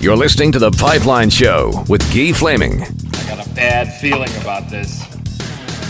You're 0.00 0.16
listening 0.16 0.50
to 0.52 0.58
The 0.58 0.70
Pipeline 0.70 1.28
Show 1.28 1.84
with 1.86 2.00
Guy 2.14 2.32
Flaming. 2.32 2.80
I 2.80 3.28
got 3.28 3.46
a 3.46 3.50
bad 3.50 3.92
feeling 4.00 4.34
about 4.40 4.70
this. 4.70 5.04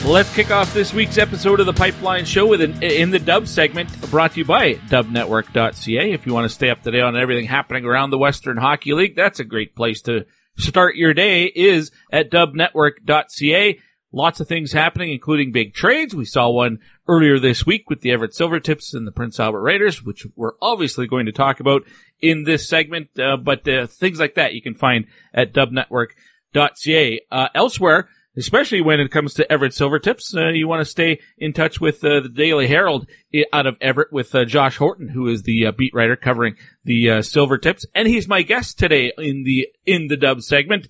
Let's 0.04 0.34
kick 0.34 0.50
off 0.50 0.74
this 0.74 0.92
week's 0.92 1.16
episode 1.16 1.60
of 1.60 1.66
the 1.66 1.72
Pipeline 1.72 2.24
Show 2.24 2.48
with 2.48 2.60
an 2.60 2.82
in 2.82 3.10
the 3.10 3.20
Dub 3.20 3.46
segment 3.46 3.88
brought 4.10 4.32
to 4.32 4.38
you 4.38 4.44
by 4.44 4.74
dubnetwork.ca. 4.74 6.12
If 6.12 6.26
you 6.26 6.34
want 6.34 6.44
to 6.46 6.52
stay 6.52 6.70
up 6.70 6.82
to 6.82 6.90
date 6.90 7.02
on 7.02 7.16
everything 7.16 7.46
happening 7.46 7.84
around 7.84 8.10
the 8.10 8.18
Western 8.18 8.56
Hockey 8.56 8.94
League, 8.94 9.14
that's 9.14 9.38
a 9.38 9.44
great 9.44 9.76
place 9.76 10.02
to 10.02 10.26
start 10.56 10.96
your 10.96 11.14
day 11.14 11.44
is 11.44 11.92
at 12.10 12.32
dubnetwork.ca. 12.32 13.78
Lots 14.12 14.40
of 14.40 14.48
things 14.48 14.72
happening, 14.72 15.12
including 15.12 15.52
big 15.52 15.72
trades. 15.72 16.16
We 16.16 16.24
saw 16.24 16.50
one 16.50 16.80
earlier 17.06 17.38
this 17.38 17.64
week 17.64 17.88
with 17.88 18.00
the 18.00 18.10
Everett 18.10 18.32
Silvertips 18.32 18.92
and 18.92 19.06
the 19.06 19.12
Prince 19.12 19.38
Albert 19.38 19.60
Raiders, 19.60 20.02
which 20.02 20.26
we're 20.34 20.54
obviously 20.60 21.06
going 21.06 21.26
to 21.26 21.32
talk 21.32 21.60
about 21.60 21.82
in 22.20 22.42
this 22.42 22.68
segment. 22.68 23.08
Uh, 23.16 23.36
but 23.36 23.68
uh, 23.68 23.86
things 23.86 24.18
like 24.18 24.34
that 24.34 24.52
you 24.52 24.62
can 24.62 24.74
find 24.74 25.04
at 25.32 25.54
dubnetwork.ca. 25.54 27.20
Uh, 27.30 27.48
elsewhere, 27.54 28.08
especially 28.36 28.80
when 28.80 28.98
it 28.98 29.12
comes 29.12 29.34
to 29.34 29.50
Everett 29.50 29.74
Silvertips. 29.74 30.34
Uh, 30.34 30.48
you 30.48 30.66
want 30.66 30.80
to 30.80 30.90
stay 30.90 31.20
in 31.38 31.52
touch 31.52 31.80
with 31.80 32.04
uh, 32.04 32.18
the 32.18 32.28
Daily 32.28 32.66
Herald 32.66 33.06
out 33.52 33.68
of 33.68 33.76
Everett 33.80 34.12
with 34.12 34.34
uh, 34.34 34.44
Josh 34.44 34.78
Horton, 34.78 35.10
who 35.10 35.28
is 35.28 35.44
the 35.44 35.66
uh, 35.66 35.70
beat 35.70 35.94
writer 35.94 36.16
covering 36.16 36.56
the 36.82 37.06
Silvertips, 37.06 37.84
and 37.94 38.08
he's 38.08 38.26
my 38.26 38.42
guest 38.42 38.76
today 38.76 39.12
in 39.18 39.44
the 39.44 39.68
in 39.86 40.08
the 40.08 40.16
Dub 40.16 40.42
segment. 40.42 40.88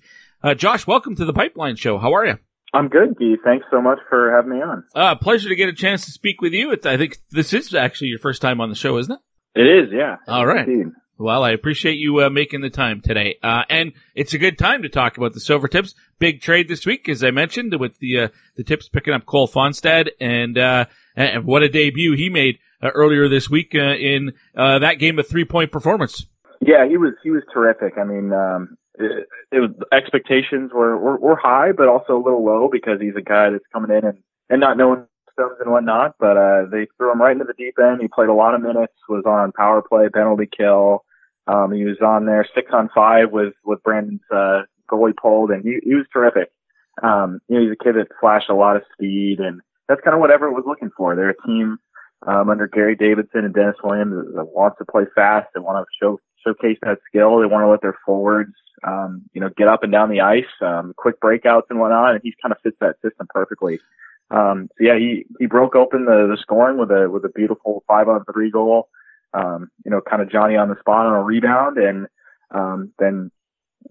Josh, 0.55 0.87
welcome 0.87 1.15
to 1.17 1.25
the 1.25 1.33
Pipeline 1.33 1.75
Show. 1.75 1.99
How 1.99 2.13
are 2.13 2.25
you? 2.25 2.39
I'm 2.73 2.87
good, 2.87 3.17
Guy. 3.19 3.35
Thanks 3.43 3.65
so 3.69 3.81
much 3.81 3.99
for 4.09 4.31
having 4.33 4.51
me 4.51 4.61
on. 4.61 4.83
Uh, 4.95 5.15
pleasure 5.15 5.49
to 5.49 5.55
get 5.55 5.69
a 5.69 5.73
chance 5.73 6.05
to 6.05 6.11
speak 6.11 6.41
with 6.41 6.53
you. 6.53 6.71
It's, 6.71 6.85
I 6.85 6.97
think 6.97 7.17
this 7.29 7.53
is 7.53 7.75
actually 7.75 8.07
your 8.07 8.19
first 8.19 8.41
time 8.41 8.61
on 8.61 8.69
the 8.69 8.75
show, 8.75 8.97
isn't 8.97 9.13
it? 9.13 9.59
It 9.59 9.67
is, 9.67 9.89
yeah. 9.91 10.15
All 10.27 10.45
right. 10.45 10.67
Indeed. 10.67 10.93
Well, 11.17 11.43
I 11.43 11.51
appreciate 11.51 11.99
you 11.99 12.23
uh, 12.23 12.29
making 12.31 12.61
the 12.61 12.71
time 12.71 12.99
today. 13.01 13.37
Uh, 13.43 13.61
and 13.69 13.93
it's 14.15 14.33
a 14.33 14.39
good 14.39 14.57
time 14.57 14.81
to 14.81 14.89
talk 14.89 15.17
about 15.17 15.33
the 15.33 15.39
Silver 15.39 15.67
Tips. 15.67 15.93
Big 16.17 16.41
trade 16.41 16.67
this 16.67 16.85
week, 16.85 17.07
as 17.07 17.23
I 17.23 17.29
mentioned, 17.29 17.79
with 17.79 17.99
the 17.99 18.21
uh, 18.21 18.27
the 18.55 18.63
Tips 18.63 18.89
picking 18.89 19.13
up 19.13 19.27
Cole 19.27 19.47
Fonstad, 19.47 20.09
and 20.19 20.57
uh, 20.57 20.85
and 21.15 21.45
what 21.45 21.61
a 21.61 21.69
debut 21.69 22.13
he 22.13 22.29
made 22.29 22.57
uh, 22.81 22.89
earlier 22.95 23.29
this 23.29 23.51
week 23.51 23.75
uh, 23.75 23.93
in 23.93 24.31
that 24.55 24.95
game, 24.97 25.19
a 25.19 25.23
three 25.23 25.45
point 25.45 25.71
performance. 25.71 26.25
Yeah, 26.59 26.87
he 26.87 26.97
was 26.97 27.13
he 27.23 27.29
was 27.29 27.43
terrific. 27.53 27.99
I 27.99 28.03
mean, 28.03 28.33
um, 28.33 28.77
it, 28.95 29.27
it 29.51 29.59
was 29.59 29.71
expectations 29.91 30.71
were, 30.73 30.97
were 30.97 31.17
were 31.17 31.35
high, 31.35 31.71
but 31.71 31.87
also 31.87 32.15
a 32.15 32.23
little 32.23 32.43
low 32.43 32.69
because 32.71 32.99
he's 32.99 33.15
a 33.17 33.21
guy 33.21 33.49
that's 33.49 33.63
coming 33.71 33.95
in 33.95 34.05
and 34.05 34.17
and 34.49 34.59
not 34.59 34.77
knowing 34.77 35.05
systems 35.29 35.57
and 35.59 35.71
whatnot. 35.71 36.15
But 36.19 36.37
uh, 36.37 36.65
they 36.71 36.87
threw 36.97 37.11
him 37.11 37.21
right 37.21 37.31
into 37.31 37.45
the 37.45 37.53
deep 37.53 37.75
end. 37.79 38.01
He 38.01 38.07
played 38.07 38.29
a 38.29 38.33
lot 38.33 38.55
of 38.55 38.61
minutes, 38.61 38.93
was 39.07 39.23
on 39.25 39.51
power 39.51 39.81
play, 39.81 40.09
penalty 40.09 40.49
kill. 40.55 41.05
Um, 41.47 41.71
he 41.71 41.85
was 41.85 41.97
on 42.01 42.25
there 42.25 42.47
six 42.53 42.71
on 42.73 42.89
five 42.93 43.31
with, 43.31 43.53
with 43.65 43.81
Brandon's, 43.83 44.21
uh, 44.31 44.61
goalie 44.89 45.15
pulled 45.15 45.51
and 45.51 45.63
he, 45.63 45.79
he 45.83 45.95
was 45.95 46.05
terrific. 46.13 46.51
Um, 47.01 47.39
you 47.47 47.55
know, 47.55 47.61
he's 47.63 47.71
a 47.71 47.83
kid 47.83 47.95
that 47.95 48.07
flashed 48.19 48.49
a 48.49 48.55
lot 48.55 48.75
of 48.75 48.83
speed 48.93 49.39
and 49.39 49.61
that's 49.87 50.01
kind 50.01 50.13
of 50.13 50.19
what 50.19 50.31
Everett 50.31 50.53
was 50.53 50.65
looking 50.67 50.91
for. 50.95 51.15
They're 51.15 51.29
a 51.31 51.47
team, 51.47 51.77
um, 52.27 52.49
under 52.49 52.67
Gary 52.67 52.95
Davidson 52.95 53.45
and 53.45 53.53
Dennis 53.53 53.77
Williams 53.83 54.35
that 54.35 54.45
wants 54.45 54.77
to 54.77 54.85
play 54.85 55.03
fast. 55.15 55.47
and 55.55 55.63
want 55.63 55.85
to 55.85 55.91
show, 55.99 56.19
showcase 56.45 56.77
that 56.81 56.99
skill. 57.07 57.39
They 57.39 57.45
want 57.45 57.63
to 57.63 57.69
let 57.69 57.81
their 57.81 57.97
forwards, 58.05 58.53
um, 58.85 59.23
you 59.33 59.41
know, 59.41 59.49
get 59.55 59.67
up 59.67 59.83
and 59.83 59.91
down 59.91 60.09
the 60.09 60.21
ice, 60.21 60.45
um, 60.61 60.93
quick 60.97 61.19
breakouts 61.19 61.69
and 61.69 61.79
whatnot. 61.79 62.15
And 62.15 62.21
he 62.23 62.33
kind 62.41 62.51
of 62.51 62.59
fits 62.61 62.77
that 62.79 62.95
system 63.01 63.27
perfectly. 63.29 63.79
Um, 64.29 64.69
so 64.77 64.85
yeah, 64.85 64.97
he, 64.97 65.25
he 65.39 65.45
broke 65.45 65.75
open 65.75 66.05
the, 66.05 66.27
the 66.33 66.37
scoring 66.41 66.77
with 66.77 66.89
a, 66.91 67.09
with 67.09 67.25
a 67.25 67.29
beautiful 67.29 67.83
five 67.87 68.07
on 68.07 68.23
three 68.31 68.49
goal 68.49 68.87
um, 69.33 69.69
you 69.85 69.91
know, 69.91 70.01
kind 70.01 70.21
of 70.21 70.31
Johnny 70.31 70.57
on 70.57 70.69
the 70.69 70.79
spot 70.79 71.05
on 71.05 71.13
a 71.13 71.23
rebound 71.23 71.77
and, 71.77 72.07
um, 72.51 72.91
then 72.99 73.31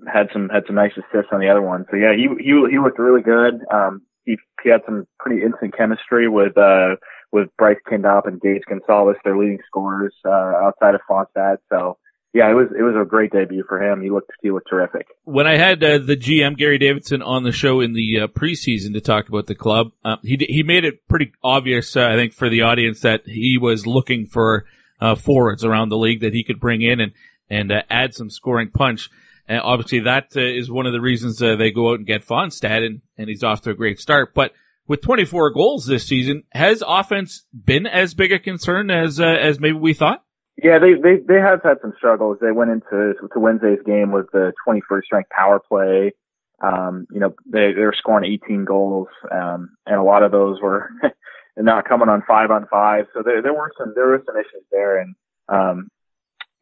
had 0.07 0.29
some, 0.33 0.49
had 0.49 0.65
some 0.67 0.77
nice 0.77 0.93
assists 0.93 1.33
on 1.33 1.41
the 1.41 1.49
other 1.49 1.63
one. 1.63 1.87
So 1.91 1.97
yeah, 1.97 2.15
he, 2.15 2.29
he, 2.39 2.53
he 2.71 2.79
looked 2.79 2.99
really 2.99 3.23
good. 3.23 3.61
Um, 3.73 4.03
he, 4.25 4.37
he 4.63 4.69
had 4.69 4.83
some 4.85 5.07
pretty 5.19 5.43
instant 5.43 5.77
chemistry 5.77 6.29
with, 6.29 6.57
uh, 6.57 6.97
with 7.33 7.49
Bryce 7.57 7.79
Kindopp 7.91 8.27
and 8.27 8.41
Gage 8.41 8.63
Gonzalez, 8.69 9.17
their 9.25 9.37
leading 9.37 9.61
scorers, 9.67 10.15
uh, 10.25 10.31
outside 10.31 10.95
of 10.95 11.01
Fonstad. 11.09 11.59
So, 11.71 11.97
yeah, 12.33 12.49
it 12.49 12.55
was 12.55 12.69
it 12.79 12.83
was 12.83 12.95
a 12.95 13.05
great 13.05 13.33
debut 13.33 13.65
for 13.67 13.83
him. 13.83 14.01
He 14.01 14.11
looked 14.11 14.31
he 14.41 14.53
looked 14.53 14.71
terrific. 14.71 15.09
When 15.25 15.49
I 15.49 15.57
had 15.57 15.83
uh, 15.83 15.99
the 15.99 16.17
GM 16.17 16.57
Gary 16.57 16.79
Davidson 16.79 17.23
on 17.23 17.43
the 17.43 17.51
show 17.51 17.81
in 17.81 17.93
the 17.93 18.21
uh, 18.21 18.27
preseason 18.29 18.93
to 18.93 19.01
talk 19.01 19.29
about 19.29 19.47
the 19.47 19.57
club, 19.57 19.91
uh, 20.05 20.17
he 20.23 20.37
he 20.49 20.63
made 20.63 20.85
it 20.85 21.09
pretty 21.09 21.33
obvious, 21.43 21.97
uh, 21.97 22.07
I 22.07 22.15
think, 22.15 22.33
for 22.33 22.49
the 22.49 22.63
audience 22.63 23.01
that 23.01 23.23
he 23.27 23.59
was 23.61 23.85
looking 23.85 24.27
for 24.27 24.65
uh, 25.01 25.17
forwards 25.17 25.65
around 25.65 25.89
the 25.89 25.99
league 25.99 26.21
that 26.21 26.33
he 26.33 26.45
could 26.45 26.61
bring 26.61 26.83
in 26.83 27.01
and 27.01 27.13
and 27.49 27.73
uh, 27.73 27.83
add 27.91 28.15
some 28.15 28.31
scoring 28.31 28.71
punch. 28.71 29.11
And 29.49 29.61
obviously, 29.61 30.01
that 30.01 30.37
is 30.37 30.71
one 30.71 30.87
of 30.87 30.93
the 30.93 31.01
reasons 31.01 31.39
they 31.39 31.73
go 31.73 31.91
out 31.91 31.99
and 31.99 32.07
get 32.07 32.25
Fonstad, 32.25 32.87
and 32.87 33.01
and 33.19 33.29
he's 33.29 33.43
off 33.43 33.63
to 33.63 33.71
a 33.71 33.75
great 33.75 33.99
start. 33.99 34.35
But 34.35 34.53
with 34.87 35.03
24 35.03 35.51
goals 35.51 35.87
this 35.87 36.07
season, 36.07 36.45
has 36.53 36.85
offense 36.87 37.45
been 37.53 37.89
as 37.89 38.15
big 38.15 38.31
a 38.31 38.39
concern 38.39 38.89
as 38.89 39.19
as 39.19 39.59
maybe 39.59 39.79
we 39.79 39.95
thought? 39.95 40.23
Yeah, 40.57 40.79
they 40.79 40.95
they 40.95 41.23
they 41.27 41.41
have 41.41 41.63
had 41.63 41.79
some 41.81 41.95
struggles. 41.97 42.39
They 42.41 42.53
went 42.53 42.71
into 42.71 43.15
to 43.33 43.39
Wednesday's 43.39 43.79
game 43.87 44.13
with 44.13 44.27
the 44.33 44.53
21st 44.67 45.03
ranked 45.13 45.31
power 45.31 45.59
play. 45.59 46.13
Um, 46.63 47.07
you 47.11 47.21
know, 47.21 47.35
they 47.47 47.73
they 47.73 47.83
were 47.83 47.95
scoring 47.97 48.31
18 48.31 48.67
goals, 48.67 49.09
um, 49.31 49.71
and 49.87 49.97
a 49.97 50.03
lot 50.03 50.23
of 50.23 50.33
those 50.33 50.61
were 50.61 50.91
not 51.57 51.89
coming 51.89 52.09
on 52.09 52.23
five 52.27 52.51
on 52.51 52.67
five. 52.71 53.07
So 53.15 53.23
there, 53.25 53.43
there 53.43 53.55
were 53.55 53.73
some, 53.79 53.93
there 53.95 54.07
were 54.07 54.23
some 54.27 54.37
issues 54.37 54.65
there. 54.71 55.01
And, 55.01 55.15
um, 55.49 55.89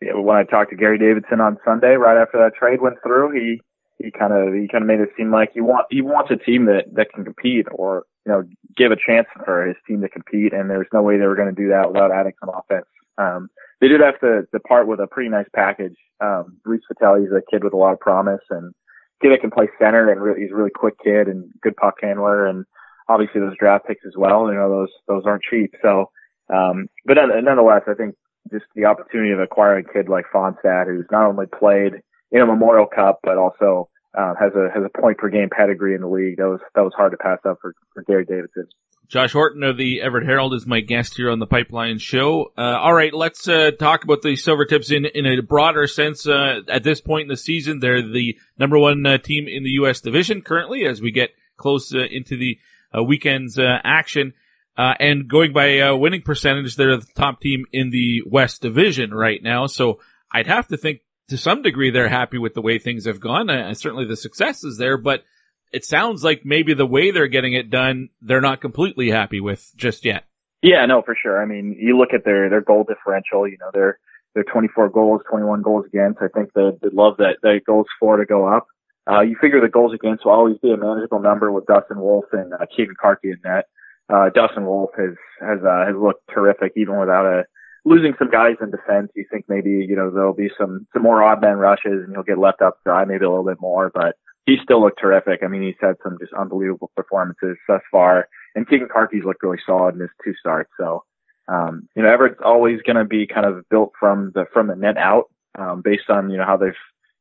know, 0.02 0.20
when 0.20 0.36
I 0.36 0.44
talked 0.44 0.70
to 0.70 0.76
Gary 0.76 0.98
Davidson 0.98 1.40
on 1.40 1.58
Sunday, 1.64 1.94
right 1.94 2.20
after 2.20 2.38
that 2.38 2.54
trade 2.54 2.80
went 2.80 2.96
through, 3.02 3.32
he, 3.32 3.60
he 4.02 4.10
kind 4.10 4.32
of, 4.32 4.54
he 4.54 4.68
kind 4.68 4.82
of 4.82 4.88
made 4.88 5.00
it 5.00 5.10
seem 5.16 5.32
like 5.32 5.50
he 5.52 5.60
want, 5.60 5.86
he 5.90 6.02
wants 6.02 6.30
a 6.30 6.36
team 6.36 6.66
that, 6.66 6.84
that 6.94 7.12
can 7.12 7.24
compete 7.24 7.66
or, 7.72 8.04
you 8.24 8.32
know, 8.32 8.44
give 8.76 8.92
a 8.92 8.96
chance 8.96 9.26
for 9.44 9.66
his 9.66 9.76
team 9.86 10.00
to 10.02 10.08
compete. 10.08 10.52
And 10.52 10.70
there's 10.70 10.86
no 10.92 11.02
way 11.02 11.18
they 11.18 11.26
were 11.26 11.36
going 11.36 11.54
to 11.54 11.62
do 11.62 11.68
that 11.70 11.88
without 11.88 12.12
adding 12.12 12.32
some 12.40 12.50
offense. 12.54 12.86
Um, 13.18 13.48
they 13.80 13.88
did 13.88 14.00
have 14.00 14.20
to, 14.20 14.42
to 14.52 14.60
part 14.60 14.86
with 14.86 15.00
a 15.00 15.06
pretty 15.06 15.30
nice 15.30 15.48
package. 15.54 15.96
Um, 16.20 16.58
Reese 16.64 16.82
Vitelli 16.92 17.26
is 17.26 17.32
a 17.32 17.42
kid 17.50 17.64
with 17.64 17.72
a 17.72 17.76
lot 17.76 17.92
of 17.92 18.00
promise 18.00 18.42
and 18.50 18.74
kid 19.22 19.32
that 19.32 19.40
can 19.40 19.50
play 19.50 19.68
center 19.80 20.10
and 20.10 20.20
really, 20.20 20.42
he's 20.42 20.52
a 20.52 20.56
really 20.56 20.70
quick 20.74 20.94
kid 21.02 21.28
and 21.28 21.50
good 21.62 21.76
puck 21.76 21.94
handler. 22.02 22.46
And, 22.46 22.64
obviously 23.08 23.40
those 23.40 23.56
draft 23.58 23.86
picks 23.86 24.04
as 24.06 24.12
well. 24.16 24.48
You 24.48 24.54
know, 24.54 24.68
those, 24.68 24.92
those 25.06 25.22
aren't 25.24 25.42
cheap. 25.42 25.74
So, 25.82 26.10
um, 26.52 26.88
but 27.04 27.16
nonetheless, 27.42 27.82
I 27.88 27.94
think 27.94 28.14
just 28.52 28.66
the 28.74 28.84
opportunity 28.84 29.32
of 29.32 29.40
acquiring 29.40 29.86
a 29.88 29.92
kid 29.92 30.08
like 30.08 30.26
Fonstad, 30.32 30.86
who's 30.86 31.06
not 31.10 31.26
only 31.26 31.46
played 31.46 31.94
in 32.30 32.40
a 32.40 32.46
Memorial 32.46 32.86
Cup, 32.86 33.20
but 33.22 33.38
also, 33.38 33.88
uh, 34.16 34.34
has 34.38 34.52
a, 34.54 34.68
has 34.74 34.84
a 34.84 35.00
point 35.00 35.18
per 35.18 35.28
game 35.28 35.48
pedigree 35.50 35.94
in 35.94 36.00
the 36.00 36.08
league. 36.08 36.36
That 36.36 36.48
was, 36.48 36.60
that 36.74 36.82
was 36.82 36.92
hard 36.96 37.12
to 37.12 37.18
pass 37.18 37.38
up 37.48 37.58
for, 37.60 37.74
for 37.94 38.02
Gary 38.04 38.24
Davidson. 38.24 38.66
Josh 39.08 39.32
Horton 39.32 39.62
of 39.62 39.78
the 39.78 40.02
Everett 40.02 40.26
Herald 40.26 40.52
is 40.52 40.66
my 40.66 40.80
guest 40.80 41.16
here 41.16 41.30
on 41.30 41.38
the 41.38 41.46
Pipeline 41.46 41.98
Show. 41.98 42.52
Uh, 42.58 42.76
all 42.78 42.92
right, 42.92 43.14
let's 43.14 43.48
uh, 43.48 43.70
talk 43.70 44.04
about 44.04 44.20
the 44.20 44.34
Silvertips 44.34 44.94
in 44.94 45.06
in 45.06 45.24
a 45.24 45.40
broader 45.40 45.86
sense. 45.86 46.26
Uh, 46.26 46.60
at 46.68 46.82
this 46.82 47.00
point 47.00 47.22
in 47.22 47.28
the 47.28 47.36
season, 47.36 47.80
they're 47.80 48.02
the 48.02 48.38
number 48.58 48.78
one 48.78 49.06
uh, 49.06 49.16
team 49.16 49.48
in 49.48 49.62
the 49.62 49.70
U.S. 49.70 50.02
division 50.02 50.42
currently. 50.42 50.84
As 50.84 51.00
we 51.00 51.10
get 51.10 51.30
close 51.56 51.94
uh, 51.94 52.00
into 52.10 52.36
the 52.36 52.58
uh, 52.96 53.02
weekend's 53.02 53.58
action. 53.58 54.34
And 54.76 55.26
going 55.26 55.54
by 55.54 55.90
winning 55.92 56.22
percentage, 56.22 56.76
they're 56.76 56.98
the 56.98 57.06
top 57.16 57.40
team 57.40 57.64
in 57.72 57.90
the 57.90 58.22
West 58.26 58.62
Division 58.62 59.12
right 59.12 59.42
now. 59.42 59.66
So 59.66 60.00
I'd 60.30 60.46
have 60.46 60.68
to 60.68 60.76
think 60.76 61.00
to 61.28 61.36
some 61.38 61.62
degree 61.62 61.90
they're 61.90 62.08
happy 62.08 62.38
with 62.38 62.54
the 62.54 62.62
way 62.62 62.78
things 62.78 63.06
have 63.06 63.20
gone. 63.20 63.48
Certainly 63.74 64.04
the 64.04 64.16
success 64.16 64.62
is 64.64 64.78
there, 64.78 64.96
but 64.96 65.24
it 65.72 65.84
sounds 65.84 66.24
like 66.24 66.42
maybe 66.44 66.74
the 66.74 66.86
way 66.86 67.10
they're 67.10 67.28
getting 67.28 67.54
it 67.54 67.70
done, 67.70 68.08
they're 68.20 68.40
not 68.40 68.60
completely 68.60 69.10
happy 69.10 69.40
with 69.40 69.72
just 69.76 70.04
yet. 70.04 70.24
Yeah, 70.62 70.84
no, 70.86 71.02
for 71.02 71.16
sure. 71.20 71.40
I 71.40 71.46
mean, 71.46 71.76
you 71.78 71.96
look 71.96 72.12
at 72.12 72.24
their, 72.24 72.50
their 72.50 72.60
goal 72.60 72.84
differential, 72.84 73.46
you 73.46 73.58
know, 73.60 73.70
they're, 73.72 73.98
they're 74.34 74.44
24 74.44 74.90
goals, 74.90 75.22
21 75.30 75.62
goals 75.62 75.86
against. 75.86 76.20
I 76.20 76.28
think 76.28 76.52
they'd, 76.52 76.92
love 76.92 77.18
that, 77.18 77.36
that 77.42 77.60
goals 77.66 77.86
for 78.00 78.16
to 78.16 78.26
go 78.26 78.46
up. 78.46 78.66
Uh, 79.10 79.20
you 79.20 79.36
figure 79.40 79.60
the 79.60 79.68
goals 79.68 79.94
against 79.94 80.24
will 80.24 80.32
always 80.32 80.58
be 80.58 80.70
a 80.70 80.76
manageable 80.76 81.20
number 81.20 81.50
with 81.50 81.66
Dustin 81.66 81.98
Wolf 82.00 82.26
and 82.32 82.52
uh, 82.52 82.66
Keegan 82.76 82.94
Karki 83.02 83.32
in 83.32 83.38
net. 83.44 83.64
Uh, 84.12 84.30
Dustin 84.34 84.66
Wolf 84.66 84.90
has 84.96 85.14
has 85.40 85.58
uh, 85.64 85.84
has 85.86 85.94
looked 85.96 86.28
terrific 86.32 86.72
even 86.76 86.98
without 86.98 87.26
a 87.26 87.44
losing 87.84 88.14
some 88.18 88.30
guys 88.30 88.56
in 88.60 88.70
defense. 88.70 89.10
You 89.14 89.24
think 89.30 89.46
maybe 89.48 89.84
you 89.88 89.96
know 89.96 90.10
there'll 90.10 90.34
be 90.34 90.50
some 90.58 90.86
some 90.92 91.02
more 91.02 91.22
odd 91.22 91.40
man 91.40 91.56
rushes 91.56 92.04
and 92.04 92.12
he'll 92.12 92.22
get 92.22 92.38
left 92.38 92.62
up 92.62 92.78
dry 92.84 93.04
maybe 93.04 93.24
a 93.24 93.30
little 93.30 93.44
bit 93.44 93.60
more, 93.60 93.90
but 93.92 94.16
he 94.48 94.56
still 94.62 94.80
looked 94.80 95.00
terrific. 95.00 95.42
I 95.42 95.48
mean, 95.48 95.62
he's 95.62 95.80
had 95.80 95.96
some 96.02 96.16
just 96.20 96.32
unbelievable 96.32 96.90
performances 96.96 97.56
thus 97.68 97.82
far, 97.90 98.28
and 98.54 98.68
Keegan 98.68 98.88
Karki's 98.88 99.24
looked 99.24 99.42
really 99.42 99.60
solid 99.64 99.94
in 99.94 100.00
his 100.00 100.10
two 100.24 100.34
starts. 100.40 100.70
So, 100.78 101.04
um, 101.48 101.88
you 101.94 102.02
know, 102.02 102.12
Everett's 102.12 102.40
always 102.44 102.80
going 102.82 102.96
to 102.96 103.04
be 103.04 103.26
kind 103.26 103.46
of 103.46 103.68
built 103.68 103.92
from 103.98 104.32
the 104.34 104.46
from 104.52 104.66
the 104.66 104.76
net 104.76 104.96
out, 104.96 105.26
um, 105.58 105.82
based 105.82 106.08
on 106.08 106.30
you 106.30 106.36
know 106.36 106.44
how 106.44 106.56
they've 106.56 106.72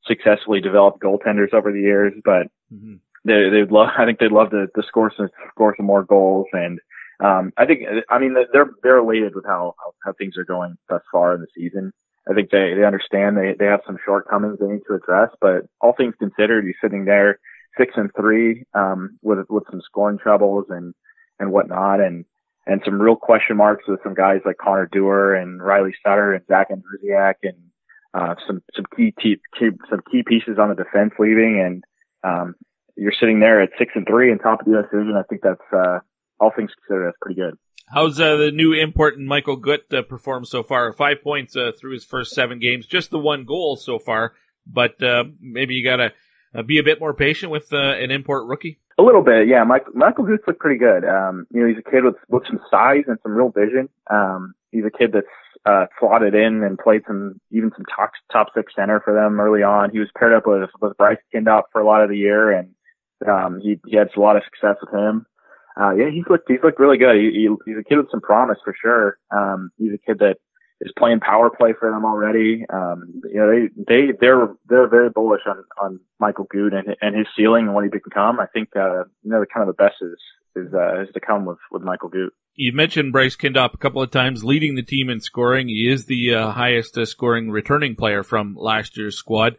successfully 0.08 0.62
developed 0.62 1.02
goaltenders 1.02 1.54
over 1.54 1.72
the 1.72 1.82
years, 1.82 2.14
but 2.24 2.48
mm-hmm. 2.74 2.96
they, 3.26 3.50
they'd 3.50 3.72
love, 3.72 3.90
I 3.98 4.06
think 4.06 4.20
they'd 4.20 4.32
love 4.32 4.52
to, 4.52 4.68
to 4.68 4.88
score 4.88 5.12
some, 5.16 5.30
score 5.50 5.74
some 5.76 5.86
more 5.86 6.04
goals. 6.04 6.48
And, 6.54 6.80
um, 7.20 7.52
I 7.58 7.66
think, 7.66 7.82
I 8.10 8.20
mean, 8.20 8.36
they're, 8.54 8.72
they're 8.84 9.00
elated 9.00 9.36
with 9.36 9.46
how, 9.46 9.76
how, 9.80 9.94
how 10.04 10.14
things 10.14 10.38
are 10.38 10.46
going 10.46 10.78
thus 10.90 11.02
far 11.12 11.36
in 11.36 11.42
the 11.42 11.48
season. 11.56 11.92
I 12.30 12.34
think 12.34 12.50
they, 12.50 12.74
they 12.74 12.84
understand 12.84 13.38
they, 13.38 13.56
they 13.58 13.66
have 13.66 13.82
some 13.86 13.98
shortcomings 14.04 14.60
they 14.60 14.68
need 14.68 14.82
to 14.88 14.96
address, 14.96 15.30
but 15.40 15.66
all 15.80 15.94
things 15.94 16.16
considered, 16.20 16.66
you're 16.66 16.74
sitting 16.82 17.06
there 17.06 17.40
six 17.78 17.94
and 17.96 18.10
three, 18.16 18.66
um, 18.74 19.18
with, 19.22 19.40
with 19.50 19.64
some 19.72 19.82
scoring 19.82 20.18
troubles 20.18 20.66
and, 20.70 20.94
and 21.40 21.52
whatnot. 21.52 22.02
And, 22.02 22.26
and 22.66 22.82
some 22.84 23.02
real 23.02 23.16
question 23.16 23.56
marks 23.56 23.86
with 23.88 24.02
some 24.04 24.14
guys 24.14 24.42
like 24.46 24.58
Connor 24.58 24.90
Dewar 24.92 25.36
and 25.36 25.62
Riley 25.62 25.96
Sutter 26.04 26.34
and 26.34 26.46
Zach 26.48 26.70
Andrusiak 26.70 27.36
and, 27.44 27.58
uh, 28.14 28.36
some, 28.46 28.62
some 28.76 28.86
key, 28.96 29.14
key, 29.22 29.38
some 29.60 30.02
key 30.12 30.24
pieces 30.24 30.58
on 30.60 30.70
the 30.70 30.76
defense 30.76 31.14
leaving. 31.20 31.62
And, 31.62 31.84
um, 32.24 32.56
you're 32.98 33.14
sitting 33.18 33.40
there 33.40 33.62
at 33.62 33.70
six 33.78 33.92
and 33.96 34.08
three 34.08 34.32
and 34.32 34.42
top 34.42 34.62
of 34.62 34.66
the 34.66 34.72
U.S. 34.72 34.86
division. 34.92 35.16
I 35.16 35.24
think 35.24 35.42
that's, 35.44 35.62
uh, 35.72 36.00
all 36.40 36.52
things 36.56 36.72
considered, 36.76 37.08
that's 37.08 37.18
pretty 37.22 37.40
good. 37.40 37.58
How's 37.89 38.19
uh, 38.19 38.36
the 38.36 38.51
new 38.51 38.74
import 38.74 39.18
and 39.18 39.25
Michael 39.25 39.56
Gutt 39.56 39.94
uh, 39.94 40.01
performed 40.01 40.50
so 40.50 40.62
far? 40.62 40.92
Five 40.92 41.24
points 41.24 41.56
uh, 41.56 41.72
through 41.80 41.94
his 41.94 42.04
first 42.04 42.34
seven 42.34 42.60
games, 42.60 42.86
just 42.86 43.12
the 43.12 43.19
one 43.19 43.45
goal 43.45 43.78
so 43.78 43.98
far. 43.98 44.34
But 44.66 45.01
uh, 45.01 45.24
maybe 45.39 45.75
you 45.75 45.86
got 45.86 45.95
to 45.95 46.12
uh, 46.54 46.63
be 46.63 46.80
a 46.80 46.84
bit 46.84 47.00
more 47.00 47.13
patient 47.13 47.50
with 47.50 47.72
uh, 47.72 47.78
an 47.78 48.12
import 48.12 48.45
rookie. 48.45 48.80
A 49.00 49.04
little 49.04 49.24
bit, 49.24 49.48
yeah. 49.48 49.63
Michael, 49.63 49.94
Michael 49.95 50.28
looked 50.28 50.60
pretty 50.60 50.78
good. 50.78 51.06
Um, 51.06 51.48
you 51.50 51.62
know, 51.62 51.68
he's 51.69 51.78
a 51.78 51.89
kid 51.89 52.04
with 52.04 52.16
with 52.28 52.44
some 52.45 52.60
size 52.69 53.04
and 53.07 53.18
some 53.24 53.31
real 53.31 53.54
vision. 53.56 53.88
Um, 54.12 54.54
he's 54.72 54.83
a 54.83 54.92
kid 54.92 55.12
that's 55.13 55.28
uh, 55.66 55.86
slotted 55.98 56.36
in 56.36 56.63
and 56.63 56.78
played 56.78 57.04
some 57.07 57.40
even 57.51 57.72
some 57.74 57.86
top 57.86 58.12
top 58.33 58.48
six 58.54 58.74
center 58.75 59.00
for 59.00 59.13
them 59.13 59.40
early 59.40 59.63
on. 59.63 59.92
He 59.92 60.00
was 60.00 60.10
paired 60.18 60.33
up 60.33 60.44
with 60.45 60.69
with 60.81 60.98
Bryce 60.98 61.19
Kindopp 61.33 61.63
for 61.72 61.80
a 61.80 61.86
lot 61.86 62.04
of 62.04 62.10
the 62.10 62.18
year, 62.18 62.51
and 62.51 62.69
um, 63.25 63.62
he 63.62 63.80
he 63.88 63.95
had 63.95 64.10
a 64.13 64.19
lot 64.19 64.36
of 64.36 64.44
success 64.44 64.75
with 64.81 64.94
him 64.94 65.25
uh, 65.80 65.92
yeah, 65.92 66.10
he's 66.12 66.26
looked 66.30 66.50
he's 66.50 66.60
looked 66.64 66.80
really 66.80 66.98
good. 66.98 67.16
He, 67.16 67.32
he, 67.32 67.50
he's 67.66 67.80
a 67.80 67.84
kid 67.84 67.98
with 67.98 68.12
some 68.12 68.22
promise 68.22 68.58
for 68.64 68.74
sure. 68.82 69.18
Um, 69.32 69.72
he's 69.78 69.94
a 69.94 69.98
kid 69.98 70.20
that 70.20 70.38
is 70.82 70.92
playing 70.98 71.20
power 71.20 71.50
play 71.50 71.74
for 71.78 71.90
them 71.92 72.06
already. 72.06 72.66
Um, 72.72 73.22
you 73.26 73.40
know, 73.40 73.50
they 73.50 73.84
they 73.88 74.14
they're 74.20 74.50
they're 74.68 74.88
very 74.88 75.10
bullish 75.10 75.42
on 75.48 75.64
on 75.82 76.00
Michael 76.20 76.46
Gutt 76.46 76.74
and 76.74 76.96
and 77.02 77.16
his 77.16 77.28
ceiling 77.36 77.66
and 77.66 77.76
what 77.76 77.84
he 77.84 77.90
can 77.90 78.02
become. 78.04 78.40
I 78.40 78.48
think 78.48 78.70
uh, 78.76 79.04
you 79.24 79.32
know, 79.32 79.44
kind 79.54 79.68
of 79.68 79.76
the 79.76 79.82
best 79.82 79.96
is 80.02 80.18
is 80.56 80.74
uh, 80.74 81.02
is 81.02 81.10
to 81.14 81.20
come 81.20 81.46
with 81.46 81.60
with 81.72 81.82
Michael 81.82 82.10
Gutt. 82.10 82.30
You 82.56 82.74
mentioned 82.74 83.14
Bryce 83.14 83.36
Kindopp 83.36 83.76
a 83.76 83.78
couple 83.78 84.02
of 84.02 84.10
times, 84.10 84.44
leading 84.44 84.74
the 84.74 84.82
team 84.82 85.12
in 85.12 85.20
scoring. 85.20 85.68
He 85.68 85.92
is 85.92 86.06
the 86.06 86.34
uh, 86.34 86.52
highest 86.52 86.98
uh, 86.98 87.06
scoring 87.06 87.52
returning 87.52 87.96
player 87.96 88.24
from 88.24 88.56
last 88.58 88.98
year's 88.98 89.16
squad. 89.16 89.58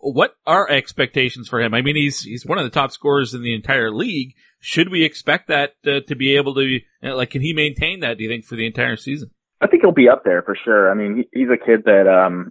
What 0.00 0.36
are 0.46 0.70
expectations 0.70 1.48
for 1.48 1.60
him? 1.60 1.74
I 1.74 1.82
mean, 1.82 1.96
he's 1.96 2.22
he's 2.22 2.46
one 2.46 2.58
of 2.58 2.64
the 2.64 2.70
top 2.70 2.90
scorers 2.90 3.34
in 3.34 3.42
the 3.42 3.54
entire 3.54 3.90
league 3.90 4.34
should 4.64 4.88
we 4.88 5.04
expect 5.04 5.48
that 5.48 5.74
uh, 5.86 6.00
to 6.08 6.16
be 6.16 6.36
able 6.36 6.54
to, 6.54 6.80
uh, 7.04 7.14
like, 7.14 7.28
can 7.28 7.42
he 7.42 7.52
maintain 7.52 8.00
that, 8.00 8.16
do 8.16 8.24
you 8.24 8.30
think, 8.30 8.46
for 8.46 8.56
the 8.56 8.64
entire 8.66 8.96
season? 8.96 9.30
I 9.60 9.66
think 9.66 9.82
he'll 9.82 9.92
be 9.92 10.08
up 10.08 10.24
there 10.24 10.40
for 10.40 10.56
sure. 10.64 10.90
I 10.90 10.94
mean, 10.94 11.26
he, 11.30 11.40
he's 11.40 11.48
a 11.50 11.62
kid 11.62 11.84
that, 11.84 12.08
um, 12.08 12.50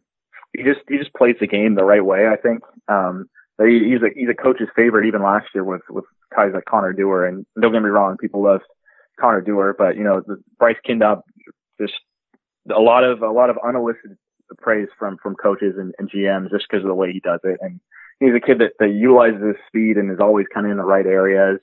he 0.56 0.62
just, 0.62 0.81
he 0.88 1.00
just 1.00 1.12
plays 1.15 1.38
the 1.39 1.47
game 1.47 1.74
the 1.74 1.83
right 1.83 2.06
way, 2.06 2.27
I 2.27 2.35
think. 2.35 2.62
Um, 2.88 3.25
he, 3.59 3.89
he's 3.89 4.03
a, 4.03 4.13
he's 4.13 4.29
a 4.29 4.39
coach's 4.39 4.69
favorite 4.75 5.07
even 5.07 5.24
last 5.24 5.47
year 5.56 5.63
with, 5.63 5.81
with 5.89 6.06
guys 6.36 6.51
like 6.53 6.65
Connor 6.65 6.94
Dewar. 6.94 7.25
And 7.25 7.47
don't 7.59 7.74
get 7.74 7.81
me 7.81 7.89
wrong, 7.89 8.18
people 8.21 8.44
love 8.44 8.62
Connor 9.19 9.41
Dewar, 9.41 9.74
but, 9.75 9.97
you 9.97 10.03
know, 10.03 10.21
the 10.21 10.38
Bryce 10.59 10.77
Kindopp, 10.88 11.21
just 11.81 11.94
a 12.69 12.79
lot 12.79 13.03
of, 13.03 13.24
a 13.24 13.31
lot 13.31 13.50
of 13.50 13.57
unelicited 13.57 14.18
praise 14.57 14.88
from, 14.97 15.17
from 15.21 15.35
coaches 15.35 15.75
and, 15.77 15.94
and 15.97 16.09
GMs 16.09 16.51
just 16.51 16.65
because 16.69 16.83
of 16.83 16.89
the 16.89 16.95
way 16.95 17.11
he 17.11 17.19
does 17.19 17.39
it. 17.44 17.59
And 17.61 17.79
he's 18.19 18.35
a 18.35 18.45
kid 18.45 18.59
that, 18.59 18.73
that 18.79 18.89
utilizes 18.89 19.41
his 19.41 19.55
speed 19.67 19.97
and 19.97 20.11
is 20.11 20.19
always 20.19 20.47
kind 20.53 20.65
of 20.65 20.71
in 20.71 20.77
the 20.77 20.83
right 20.83 21.05
areas. 21.05 21.59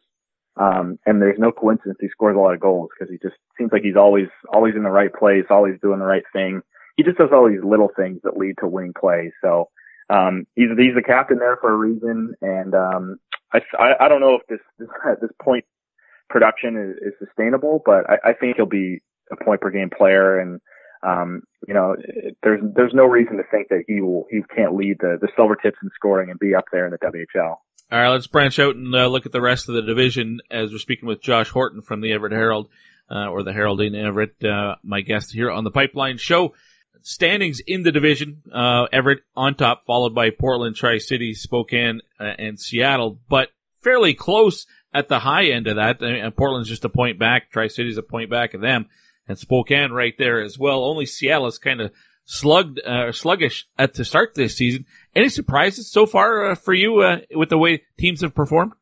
Um, 0.56 0.98
and 1.06 1.22
there's 1.22 1.38
no 1.38 1.52
coincidence 1.52 1.98
he 2.00 2.08
scores 2.08 2.36
a 2.36 2.38
lot 2.38 2.54
of 2.54 2.60
goals 2.60 2.90
because 2.92 3.10
he 3.10 3.18
just 3.18 3.38
seems 3.56 3.72
like 3.72 3.82
he's 3.82 3.96
always, 3.96 4.28
always 4.52 4.74
in 4.74 4.82
the 4.82 4.90
right 4.90 5.12
place, 5.12 5.44
always 5.48 5.78
doing 5.80 6.00
the 6.00 6.04
right 6.04 6.24
thing. 6.32 6.60
He 6.96 7.02
just 7.02 7.18
does 7.18 7.30
all 7.32 7.48
these 7.48 7.64
little 7.64 7.90
things 7.96 8.20
that 8.24 8.36
lead 8.36 8.56
to 8.60 8.66
winning 8.66 8.92
plays. 8.98 9.32
So, 9.40 9.70
um, 10.10 10.46
he's, 10.56 10.68
he's 10.76 10.94
the 10.94 11.02
captain 11.02 11.38
there 11.38 11.56
for 11.56 11.72
a 11.72 11.76
reason. 11.76 12.34
And, 12.42 12.74
um, 12.74 13.20
I, 13.52 13.60
I, 14.00 14.08
don't 14.08 14.20
know 14.20 14.34
if 14.34 14.46
this, 14.48 14.60
this, 14.78 14.88
at 15.08 15.20
this 15.20 15.30
point 15.42 15.64
production 16.28 16.76
is, 16.76 17.12
is 17.12 17.26
sustainable, 17.26 17.82
but 17.86 18.08
I, 18.10 18.30
I 18.30 18.32
think 18.32 18.56
he'll 18.56 18.66
be 18.66 19.00
a 19.30 19.42
point 19.42 19.60
per 19.60 19.70
game 19.70 19.90
player. 19.96 20.38
And, 20.38 20.60
um, 21.02 21.42
you 21.66 21.74
know, 21.74 21.96
there's, 22.42 22.60
there's 22.74 22.94
no 22.94 23.04
reason 23.04 23.36
to 23.36 23.42
think 23.50 23.68
that 23.68 23.84
he 23.86 24.00
will, 24.00 24.26
he 24.30 24.40
can't 24.54 24.74
lead 24.74 24.98
the, 25.00 25.18
the 25.20 25.28
silver 25.36 25.56
tips 25.56 25.78
in 25.82 25.90
scoring 25.94 26.30
and 26.30 26.38
be 26.38 26.54
up 26.54 26.64
there 26.72 26.86
in 26.86 26.92
the 26.92 26.98
WHL. 26.98 27.56
All 27.92 27.98
right, 27.98 28.08
let's 28.08 28.26
branch 28.26 28.58
out 28.58 28.76
and 28.76 28.94
uh, 28.94 29.08
look 29.08 29.26
at 29.26 29.32
the 29.32 29.40
rest 29.40 29.68
of 29.68 29.74
the 29.74 29.82
division 29.82 30.40
as 30.50 30.70
we're 30.70 30.78
speaking 30.78 31.08
with 31.08 31.22
Josh 31.22 31.48
Horton 31.48 31.82
from 31.82 32.00
the 32.00 32.12
Everett 32.12 32.32
Herald, 32.32 32.68
uh, 33.10 33.28
or 33.28 33.42
the 33.42 33.52
Herald 33.52 33.80
in 33.80 33.94
Everett, 33.94 34.42
uh, 34.44 34.76
my 34.84 35.00
guest 35.00 35.32
here 35.32 35.50
on 35.50 35.64
the 35.64 35.70
Pipeline 35.70 36.18
Show. 36.18 36.54
Standings 37.02 37.60
in 37.66 37.82
the 37.82 37.90
division, 37.90 38.42
uh, 38.52 38.86
Everett 38.92 39.20
on 39.34 39.54
top, 39.54 39.84
followed 39.86 40.14
by 40.14 40.30
Portland, 40.30 40.76
Tri-City, 40.76 41.34
Spokane, 41.34 42.02
uh, 42.20 42.24
and 42.38 42.60
Seattle, 42.60 43.18
but 43.28 43.48
fairly 43.82 44.14
close 44.14 44.66
at 44.92 45.08
the 45.08 45.18
high 45.18 45.46
end 45.46 45.66
of 45.66 45.76
that. 45.76 45.96
I 46.02 46.12
mean, 46.12 46.30
Portland's 46.32 46.68
just 46.68 46.84
a 46.84 46.90
point 46.90 47.18
back, 47.18 47.50
Tri-City's 47.50 47.96
a 47.96 48.02
point 48.02 48.30
back 48.30 48.54
of 48.54 48.60
them, 48.60 48.86
and 49.28 49.38
Spokane 49.38 49.92
right 49.92 50.14
there 50.18 50.42
as 50.42 50.58
well. 50.58 50.84
Only 50.84 51.06
Seattle 51.06 51.46
is 51.46 51.58
kind 51.58 51.80
of 51.80 51.92
slugged, 52.24 52.80
uh, 52.86 53.12
sluggish 53.12 53.66
at 53.78 53.94
the 53.94 54.04
start 54.04 54.34
this 54.34 54.56
season. 54.56 54.86
Any 55.14 55.28
surprises 55.28 55.90
so 55.90 56.06
far 56.06 56.50
uh, 56.50 56.54
for 56.54 56.74
you 56.74 57.00
uh, 57.00 57.18
with 57.34 57.48
the 57.48 57.58
way 57.58 57.82
teams 57.98 58.22
have 58.22 58.34
performed? 58.34 58.72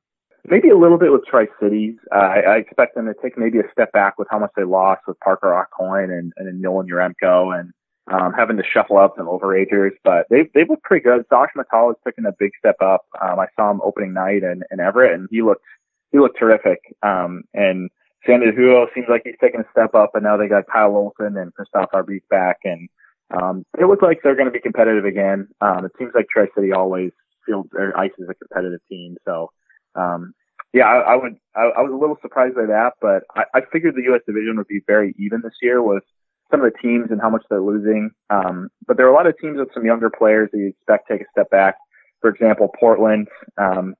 Maybe 0.46 0.70
a 0.70 0.78
little 0.78 0.98
bit 0.98 1.12
with 1.12 1.22
Tri 1.26 1.46
Cities. 1.60 1.96
Uh, 2.10 2.18
I, 2.18 2.40
I 2.40 2.56
expect 2.56 2.94
them 2.94 3.06
to 3.06 3.14
take 3.22 3.36
maybe 3.36 3.58
a 3.58 3.70
step 3.72 3.92
back 3.92 4.18
with 4.18 4.28
how 4.30 4.38
much 4.38 4.50
they 4.56 4.64
lost 4.64 5.02
with 5.06 5.18
Parker 5.20 5.48
Aucoin 5.48 6.10
and, 6.16 6.32
and 6.36 6.60
Nolan 6.60 6.88
Yaremko 6.88 7.58
and 7.58 7.72
um, 8.10 8.32
having 8.32 8.56
to 8.56 8.62
shuffle 8.62 8.98
out 8.98 9.14
some 9.16 9.26
overagers, 9.26 9.90
but 10.04 10.26
they've 10.30 10.50
they've 10.54 10.68
looked 10.68 10.84
pretty 10.84 11.04
good. 11.04 11.24
Josh 11.30 11.50
McCall 11.56 11.90
is 11.90 11.96
taking 12.06 12.24
a 12.24 12.32
big 12.38 12.52
step 12.58 12.76
up. 12.80 13.04
Um, 13.20 13.38
I 13.38 13.46
saw 13.56 13.70
him 13.70 13.80
opening 13.84 14.14
night 14.14 14.42
in, 14.42 14.62
in 14.70 14.80
Everett, 14.80 15.12
and 15.12 15.28
he 15.30 15.42
looked 15.42 15.64
he 16.12 16.18
looked 16.18 16.38
terrific. 16.38 16.78
Um, 17.02 17.42
and 17.52 17.90
Sandy 18.28 18.46
Huo 18.52 18.86
seems 18.94 19.06
like 19.08 19.22
he's 19.24 19.34
taking 19.40 19.60
a 19.60 19.70
step 19.72 19.94
up, 19.94 20.10
and 20.14 20.22
now 20.22 20.36
they 20.36 20.48
got 20.48 20.64
Kyle 20.70 20.94
Olson 20.94 21.36
and 21.36 21.52
Krystof 21.54 21.86
Hrabik 21.94 22.22
back, 22.28 22.58
and 22.64 22.88
um, 23.34 23.64
they 23.76 23.84
look 23.84 24.02
like 24.02 24.20
they're 24.22 24.36
going 24.36 24.46
to 24.46 24.52
be 24.52 24.60
competitive 24.60 25.04
again. 25.04 25.48
Um, 25.60 25.84
it 25.86 25.92
seems 25.98 26.12
like 26.14 26.26
Tri 26.28 26.46
City 26.54 26.72
always 26.72 27.12
feels 27.46 27.66
their 27.72 27.96
ice 27.98 28.12
is 28.18 28.28
a 28.28 28.34
competitive 28.34 28.80
team. 28.88 29.16
So, 29.24 29.50
um, 29.94 30.34
yeah, 30.74 30.84
I, 30.84 31.14
I 31.14 31.16
would, 31.16 31.36
I, 31.56 31.60
I, 31.78 31.80
was 31.80 31.92
a 31.92 31.96
little 31.96 32.18
surprised 32.20 32.54
by 32.54 32.66
that, 32.66 32.92
but 33.00 33.22
I, 33.34 33.44
I, 33.54 33.60
figured 33.72 33.94
the 33.94 34.02
U.S. 34.04 34.20
division 34.26 34.58
would 34.58 34.68
be 34.68 34.82
very 34.86 35.14
even 35.18 35.40
this 35.42 35.54
year 35.62 35.82
with 35.82 36.02
some 36.50 36.62
of 36.62 36.70
the 36.70 36.78
teams 36.78 37.10
and 37.10 37.20
how 37.20 37.30
much 37.30 37.44
they're 37.48 37.62
losing. 37.62 38.10
Um, 38.28 38.68
but 38.86 38.98
there 38.98 39.06
are 39.06 39.10
a 39.10 39.14
lot 39.14 39.26
of 39.26 39.38
teams 39.38 39.58
with 39.58 39.72
some 39.72 39.86
younger 39.86 40.10
players 40.10 40.50
that 40.52 40.58
you 40.58 40.68
expect 40.68 41.08
to 41.08 41.14
take 41.14 41.22
a 41.22 41.30
step 41.30 41.50
back. 41.50 41.76
For 42.20 42.28
example, 42.28 42.68
Portland, 42.78 43.28
um, 43.56 43.94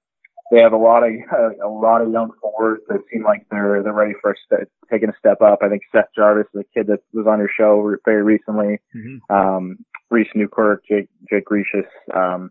they 0.50 0.60
have 0.60 0.72
a 0.72 0.78
lot 0.78 1.02
of 1.02 1.12
a 1.64 1.68
lot 1.68 2.02
of 2.02 2.10
young 2.10 2.30
forwards 2.40 2.82
that 2.88 3.00
seem 3.12 3.24
like 3.24 3.46
they're 3.50 3.82
they're 3.82 3.92
ready 3.92 4.14
for 4.20 4.32
a 4.32 4.34
step, 4.44 4.68
taking 4.90 5.08
a 5.08 5.18
step 5.18 5.40
up. 5.42 5.60
I 5.62 5.68
think 5.68 5.82
Seth 5.92 6.08
Jarvis, 6.16 6.46
the 6.52 6.64
kid 6.74 6.86
that 6.88 7.00
was 7.12 7.26
on 7.26 7.38
your 7.38 7.50
show 7.54 7.96
very 8.04 8.22
recently, 8.22 8.78
mm-hmm. 8.94 9.34
um, 9.34 9.78
Reese 10.10 10.30
Newkirk, 10.34 10.84
Jake 10.88 11.08
Jake 11.28 11.44
Gricius, 11.46 11.88
um, 12.14 12.50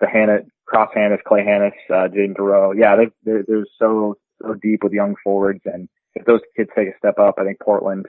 the 0.00 0.08
Hannah 0.08 0.40
Cross 0.66 0.90
Hanas, 0.96 1.22
Clay 1.26 1.44
Hanus, 1.44 1.72
uh, 1.90 2.08
Jaydon 2.08 2.36
Dureau. 2.36 2.72
Yeah, 2.76 2.96
they 2.96 3.08
they're, 3.24 3.44
they're 3.46 3.66
so 3.78 4.16
so 4.42 4.54
deep 4.54 4.84
with 4.84 4.92
young 4.92 5.14
forwards, 5.22 5.62
and 5.64 5.88
if 6.14 6.24
those 6.26 6.40
kids 6.56 6.70
take 6.76 6.88
a 6.88 6.98
step 6.98 7.18
up, 7.18 7.36
I 7.38 7.44
think 7.44 7.60
Portland 7.60 8.06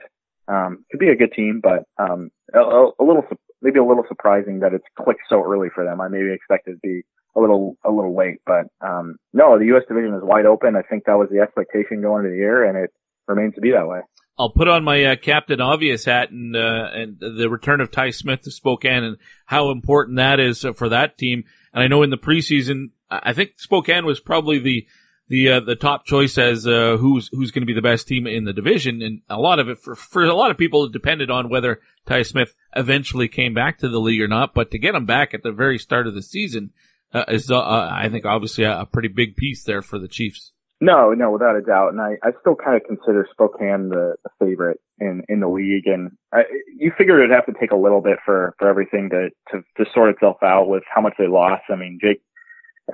um, 0.48 0.84
could 0.90 1.00
be 1.00 1.08
a 1.08 1.16
good 1.16 1.32
team, 1.32 1.60
but 1.62 1.84
um, 1.98 2.30
a, 2.54 2.58
a 2.58 3.04
little 3.04 3.24
maybe 3.60 3.78
a 3.78 3.84
little 3.84 4.04
surprising 4.08 4.60
that 4.60 4.74
it's 4.74 4.84
clicked 4.96 5.22
so 5.28 5.44
early 5.44 5.68
for 5.74 5.84
them. 5.84 6.00
I 6.00 6.08
maybe 6.08 6.32
expected 6.32 6.72
to 6.72 6.80
be 6.82 7.02
a 7.38 7.40
little 7.40 7.76
a 7.84 7.90
little 7.90 8.16
late. 8.16 8.40
But 8.44 8.66
um, 8.80 9.16
no, 9.32 9.58
the 9.58 9.66
U.S. 9.66 9.84
division 9.88 10.14
is 10.14 10.22
wide 10.22 10.46
open. 10.46 10.76
I 10.76 10.82
think 10.82 11.04
that 11.04 11.18
was 11.18 11.28
the 11.30 11.40
expectation 11.40 12.02
going 12.02 12.24
into 12.24 12.30
the 12.30 12.40
year, 12.40 12.64
and 12.64 12.76
it 12.76 12.90
remains 13.26 13.54
to 13.54 13.60
be 13.60 13.72
that 13.72 13.86
way. 13.86 14.00
I'll 14.38 14.50
put 14.50 14.68
on 14.68 14.84
my 14.84 15.04
uh, 15.04 15.16
Captain 15.16 15.60
Obvious 15.60 16.04
hat 16.04 16.30
and 16.30 16.54
uh, 16.54 16.88
and 16.92 17.18
the 17.18 17.48
return 17.50 17.80
of 17.80 17.90
Ty 17.90 18.10
Smith 18.10 18.42
to 18.42 18.50
Spokane 18.50 19.02
and 19.02 19.16
how 19.46 19.70
important 19.70 20.16
that 20.16 20.38
is 20.38 20.64
for 20.76 20.88
that 20.88 21.18
team. 21.18 21.44
And 21.72 21.82
I 21.82 21.88
know 21.88 22.02
in 22.02 22.10
the 22.10 22.16
preseason, 22.16 22.90
I 23.10 23.32
think 23.32 23.52
Spokane 23.56 24.06
was 24.06 24.20
probably 24.20 24.58
the 24.60 24.86
the 25.28 25.48
uh, 25.50 25.60
the 25.60 25.74
top 25.74 26.06
choice 26.06 26.38
as 26.38 26.66
uh, 26.66 26.96
who's 26.98 27.28
who's 27.32 27.50
going 27.50 27.62
to 27.62 27.66
be 27.66 27.74
the 27.74 27.82
best 27.82 28.06
team 28.06 28.26
in 28.26 28.44
the 28.44 28.52
division, 28.52 29.02
and 29.02 29.22
a 29.28 29.38
lot 29.38 29.58
of 29.58 29.68
it 29.68 29.78
for 29.78 29.94
for 29.94 30.24
a 30.24 30.34
lot 30.34 30.50
of 30.50 30.58
people 30.58 30.84
it 30.84 30.92
depended 30.92 31.30
on 31.30 31.50
whether 31.50 31.80
Ty 32.06 32.22
Smith 32.22 32.54
eventually 32.76 33.28
came 33.28 33.54
back 33.54 33.78
to 33.78 33.88
the 33.88 34.00
league 34.00 34.20
or 34.20 34.28
not. 34.28 34.54
But 34.54 34.70
to 34.70 34.78
get 34.78 34.94
him 34.94 35.04
back 35.04 35.34
at 35.34 35.42
the 35.42 35.52
very 35.52 35.78
start 35.78 36.06
of 36.06 36.14
the 36.14 36.22
season 36.22 36.70
uh, 37.12 37.24
is, 37.28 37.50
uh, 37.50 37.58
I 37.60 38.08
think, 38.10 38.24
obviously 38.24 38.64
a, 38.64 38.80
a, 38.80 38.86
pretty 38.86 39.08
big 39.08 39.36
piece 39.36 39.64
there 39.64 39.82
for 39.82 39.98
the 39.98 40.08
Chiefs. 40.08 40.52
No, 40.80 41.12
no, 41.12 41.32
without 41.32 41.56
a 41.56 41.62
doubt. 41.62 41.92
And 41.92 42.00
I, 42.00 42.16
I 42.22 42.30
still 42.40 42.54
kind 42.54 42.76
of 42.76 42.86
consider 42.86 43.26
Spokane 43.32 43.88
the, 43.88 44.14
the 44.22 44.30
favorite 44.38 44.78
in, 45.00 45.22
in 45.28 45.40
the 45.40 45.48
league. 45.48 45.86
And 45.86 46.12
I, 46.32 46.42
you 46.76 46.92
figure 46.96 47.18
it'd 47.18 47.34
have 47.34 47.46
to 47.46 47.58
take 47.58 47.72
a 47.72 47.76
little 47.76 48.00
bit 48.00 48.18
for, 48.24 48.54
for 48.58 48.68
everything 48.68 49.10
to, 49.10 49.30
to, 49.50 49.64
to 49.76 49.90
sort 49.92 50.10
itself 50.10 50.36
out 50.42 50.68
with 50.68 50.84
how 50.92 51.00
much 51.00 51.14
they 51.18 51.26
lost. 51.26 51.64
I 51.68 51.76
mean, 51.76 51.98
Jake, 52.00 52.22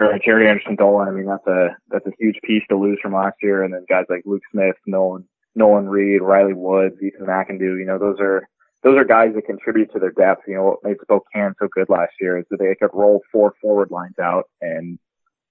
or 0.00 0.18
Jaret 0.26 0.48
Anderson 0.48 0.76
Dolan, 0.76 1.08
I 1.08 1.10
mean, 1.10 1.26
that's 1.26 1.46
a, 1.46 1.76
that's 1.90 2.06
a 2.06 2.16
huge 2.18 2.36
piece 2.42 2.62
to 2.70 2.78
lose 2.78 2.98
from 3.02 3.12
last 3.12 3.36
year. 3.42 3.62
And 3.62 3.74
then 3.74 3.84
guys 3.88 4.06
like 4.08 4.22
Luke 4.24 4.42
Smith, 4.50 4.76
Nolan, 4.86 5.28
Nolan 5.54 5.88
Reid, 5.88 6.22
Riley 6.22 6.54
Woods, 6.54 6.96
Ethan 7.02 7.26
McIndoe, 7.26 7.78
you 7.78 7.84
know, 7.86 7.98
those 7.98 8.16
are, 8.18 8.48
those 8.84 8.98
are 8.98 9.04
guys 9.04 9.30
that 9.34 9.46
contribute 9.46 9.90
to 9.92 9.98
their 9.98 10.12
depth. 10.12 10.42
You 10.46 10.56
know, 10.56 10.64
what 10.64 10.84
made 10.84 10.98
Spokane 11.02 11.54
so 11.58 11.68
good 11.72 11.88
last 11.88 12.12
year 12.20 12.38
is 12.38 12.44
that 12.50 12.58
they 12.58 12.74
could 12.78 12.94
roll 12.94 13.22
four 13.32 13.54
forward 13.60 13.90
lines 13.90 14.18
out 14.22 14.44
and 14.60 14.98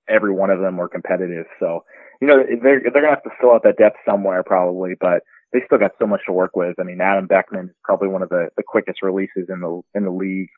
every 0.08 0.32
one 0.32 0.52
of 0.52 0.60
them 0.60 0.78
were 0.78 0.88
competitive. 0.88 1.46
So, 1.60 1.84
you 2.22 2.28
know, 2.28 2.44
they're, 2.62 2.80
they're 2.82 2.92
going 2.92 3.04
to 3.04 3.10
have 3.10 3.24
to 3.24 3.32
fill 3.42 3.52
out 3.52 3.63
that 3.63 3.78
depth 3.78 3.98
somewhere 4.08 4.44
probably, 4.44 4.94
but 5.00 5.24
they 5.52 5.60
still 5.66 5.80
got 5.80 5.92
so 6.00 6.06
much 6.06 6.22
to 6.28 6.32
work 6.32 6.56
with. 6.56 6.75
I 6.80 6.84
mean, 6.84 7.02
Adam 7.02 7.25
Beckman 7.25 7.66
is 7.66 7.75
probably 7.84 8.08
one 8.08 8.22
of 8.22 8.30
the, 8.30 8.50
the 8.56 8.63
quickest 8.66 9.02
releases 9.02 9.50
in 9.50 9.62
the, 9.62 9.82
in 9.96 10.04
the 10.04 10.12
league. 10.12 10.50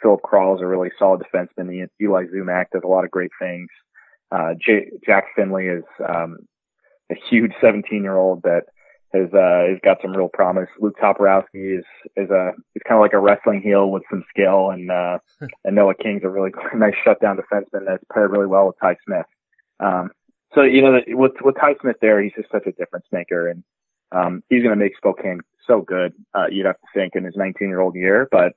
Filip 0.00 0.20
Kral 0.24 0.56
is 0.56 0.62
a 0.62 0.66
really 0.66 0.90
solid 0.98 1.22
defenseman. 1.22 1.86
Eli 2.00 2.24
Zummack 2.24 2.66
does 2.72 2.82
a 2.82 2.88
lot 2.88 3.04
of 3.04 3.10
great 3.10 3.30
things. 3.38 3.68
Uh, 4.32 4.54
J- 4.58 4.90
Jack 5.04 5.26
Finley 5.36 5.66
is, 5.66 5.84
um, 6.08 6.38
a 7.10 7.14
huge 7.30 7.52
17 7.60 8.02
year 8.02 8.16
old 8.16 8.42
that 8.42 8.62
has 9.12 9.32
uh 9.32 9.64
has 9.68 9.78
got 9.84 9.98
some 10.02 10.16
real 10.16 10.28
promise. 10.28 10.68
Luke 10.78 10.96
Toporowski 11.00 11.78
is 11.78 11.84
is 12.16 12.30
a 12.30 12.52
he's 12.74 12.82
kind 12.86 12.98
of 12.98 13.02
like 13.02 13.12
a 13.12 13.18
wrestling 13.18 13.62
heel 13.62 13.90
with 13.90 14.02
some 14.10 14.24
skill, 14.30 14.70
and 14.70 14.90
uh 14.90 15.18
and 15.64 15.76
Noah 15.76 15.94
King's 15.94 16.24
a 16.24 16.28
really 16.28 16.50
nice 16.74 16.94
shutdown 17.04 17.36
defenseman 17.36 17.86
that's 17.86 18.04
paired 18.12 18.30
really 18.30 18.46
well 18.46 18.66
with 18.66 18.76
Ty 18.80 18.96
Smith. 19.04 19.26
Um, 19.80 20.10
so 20.54 20.62
you 20.62 20.82
know 20.82 21.00
with 21.08 21.32
with 21.42 21.56
Ty 21.56 21.74
Smith 21.80 21.96
there, 22.00 22.22
he's 22.22 22.32
just 22.36 22.50
such 22.50 22.66
a 22.66 22.72
difference 22.72 23.06
maker, 23.12 23.48
and 23.48 23.64
um, 24.12 24.42
he's 24.48 24.62
going 24.62 24.76
to 24.76 24.82
make 24.82 24.96
Spokane 24.96 25.40
so 25.66 25.80
good. 25.80 26.12
Uh, 26.34 26.46
you'd 26.50 26.66
have 26.66 26.80
to 26.80 26.86
think 26.94 27.14
in 27.14 27.24
his 27.24 27.36
19 27.36 27.68
year 27.68 27.80
old 27.80 27.94
year, 27.94 28.28
but 28.30 28.52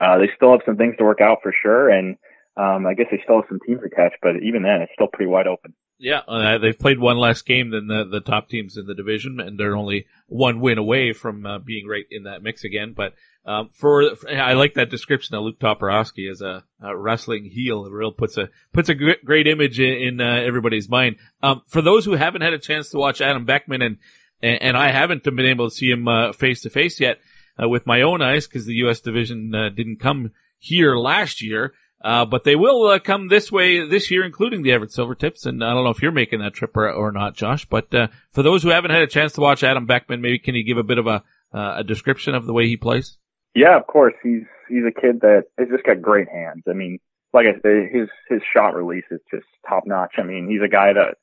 uh, 0.00 0.18
they 0.18 0.28
still 0.34 0.52
have 0.52 0.62
some 0.66 0.76
things 0.76 0.96
to 0.98 1.04
work 1.04 1.20
out 1.20 1.38
for 1.42 1.54
sure, 1.62 1.88
and 1.88 2.16
um, 2.56 2.86
I 2.86 2.94
guess 2.94 3.06
they 3.10 3.20
still 3.22 3.36
have 3.36 3.48
some 3.48 3.60
teams 3.66 3.80
to 3.82 3.90
catch, 3.90 4.12
but 4.22 4.36
even 4.42 4.62
then, 4.62 4.82
it's 4.82 4.92
still 4.94 5.08
pretty 5.08 5.30
wide 5.30 5.46
open. 5.46 5.74
Yeah, 5.98 6.20
uh, 6.26 6.58
they've 6.58 6.78
played 6.78 6.98
one 6.98 7.18
less 7.18 7.42
game 7.42 7.70
than 7.70 7.86
the, 7.86 8.04
the 8.04 8.20
top 8.20 8.48
teams 8.48 8.76
in 8.76 8.86
the 8.86 8.94
division, 8.94 9.38
and 9.38 9.58
they're 9.58 9.76
only 9.76 10.06
one 10.26 10.60
win 10.60 10.76
away 10.76 11.12
from 11.12 11.46
uh, 11.46 11.58
being 11.58 11.86
right 11.86 12.04
in 12.10 12.24
that 12.24 12.42
mix 12.42 12.64
again. 12.64 12.94
But 12.96 13.14
um, 13.46 13.70
for, 13.72 14.16
for, 14.16 14.28
I 14.28 14.54
like 14.54 14.74
that 14.74 14.90
description 14.90 15.36
of 15.36 15.44
Luke 15.44 15.60
Toporowski 15.60 16.30
as 16.30 16.40
a, 16.40 16.64
a, 16.82 16.96
wrestling 16.96 17.44
heel. 17.44 17.86
It 17.86 17.92
real 17.92 18.10
puts 18.10 18.36
a 18.36 18.50
puts 18.72 18.88
a 18.88 18.94
great, 18.94 19.24
great 19.24 19.46
image 19.46 19.78
in, 19.78 19.94
in 19.94 20.20
uh, 20.20 20.42
everybody's 20.44 20.88
mind. 20.88 21.16
Um, 21.42 21.62
for 21.68 21.80
those 21.80 22.04
who 22.04 22.14
haven't 22.14 22.42
had 22.42 22.54
a 22.54 22.58
chance 22.58 22.90
to 22.90 22.98
watch 22.98 23.20
Adam 23.20 23.44
Beckman, 23.44 23.82
and 23.82 23.98
and, 24.42 24.76
I 24.76 24.90
haven't 24.90 25.24
been 25.24 25.40
able 25.40 25.70
to 25.70 25.74
see 25.74 25.90
him 25.90 26.06
face 26.34 26.60
to 26.62 26.70
face 26.70 27.00
yet 27.00 27.18
uh, 27.62 27.68
with 27.68 27.86
my 27.86 28.02
own 28.02 28.20
eyes 28.20 28.46
because 28.46 28.66
the 28.66 28.74
U.S. 28.74 29.00
division 29.00 29.54
uh, 29.54 29.68
didn't 29.70 30.00
come 30.00 30.32
here 30.58 30.96
last 30.96 31.42
year. 31.42 31.72
Uh, 32.04 32.26
but 32.26 32.44
they 32.44 32.54
will 32.54 32.86
uh, 32.86 32.98
come 32.98 33.28
this 33.28 33.50
way 33.50 33.88
this 33.88 34.10
year, 34.10 34.24
including 34.24 34.62
the 34.62 34.72
Everett 34.72 34.90
Silvertips. 34.90 35.46
And 35.46 35.64
I 35.64 35.72
don't 35.72 35.84
know 35.84 35.90
if 35.90 36.02
you're 36.02 36.12
making 36.12 36.40
that 36.40 36.52
trip 36.52 36.76
or, 36.76 36.90
or 36.90 37.10
not, 37.10 37.34
Josh. 37.34 37.64
But 37.64 37.94
uh, 37.94 38.08
for 38.30 38.42
those 38.42 38.62
who 38.62 38.68
haven't 38.68 38.90
had 38.90 39.00
a 39.00 39.06
chance 39.06 39.32
to 39.32 39.40
watch 39.40 39.64
Adam 39.64 39.86
Beckman, 39.86 40.20
maybe 40.20 40.38
can 40.38 40.54
you 40.54 40.64
give 40.64 40.76
a 40.76 40.82
bit 40.82 40.98
of 40.98 41.06
a 41.06 41.22
uh, 41.54 41.76
a 41.78 41.84
description 41.84 42.34
of 42.34 42.44
the 42.44 42.52
way 42.52 42.66
he 42.66 42.76
plays? 42.76 43.16
Yeah, 43.54 43.78
of 43.78 43.86
course. 43.86 44.12
He's 44.22 44.42
he's 44.68 44.84
a 44.86 45.00
kid 45.00 45.22
that 45.22 45.44
has 45.58 45.68
just 45.68 45.84
got 45.84 46.02
great 46.02 46.28
hands. 46.28 46.64
I 46.68 46.74
mean, 46.74 46.98
like 47.32 47.46
I 47.46 47.58
said, 47.62 47.88
his 47.90 48.08
his 48.28 48.42
shot 48.52 48.74
release 48.74 49.04
is 49.10 49.20
just 49.30 49.46
top 49.66 49.84
notch. 49.86 50.16
I 50.18 50.24
mean, 50.24 50.46
he's 50.50 50.62
a 50.62 50.70
guy 50.70 50.92
that 50.92 51.16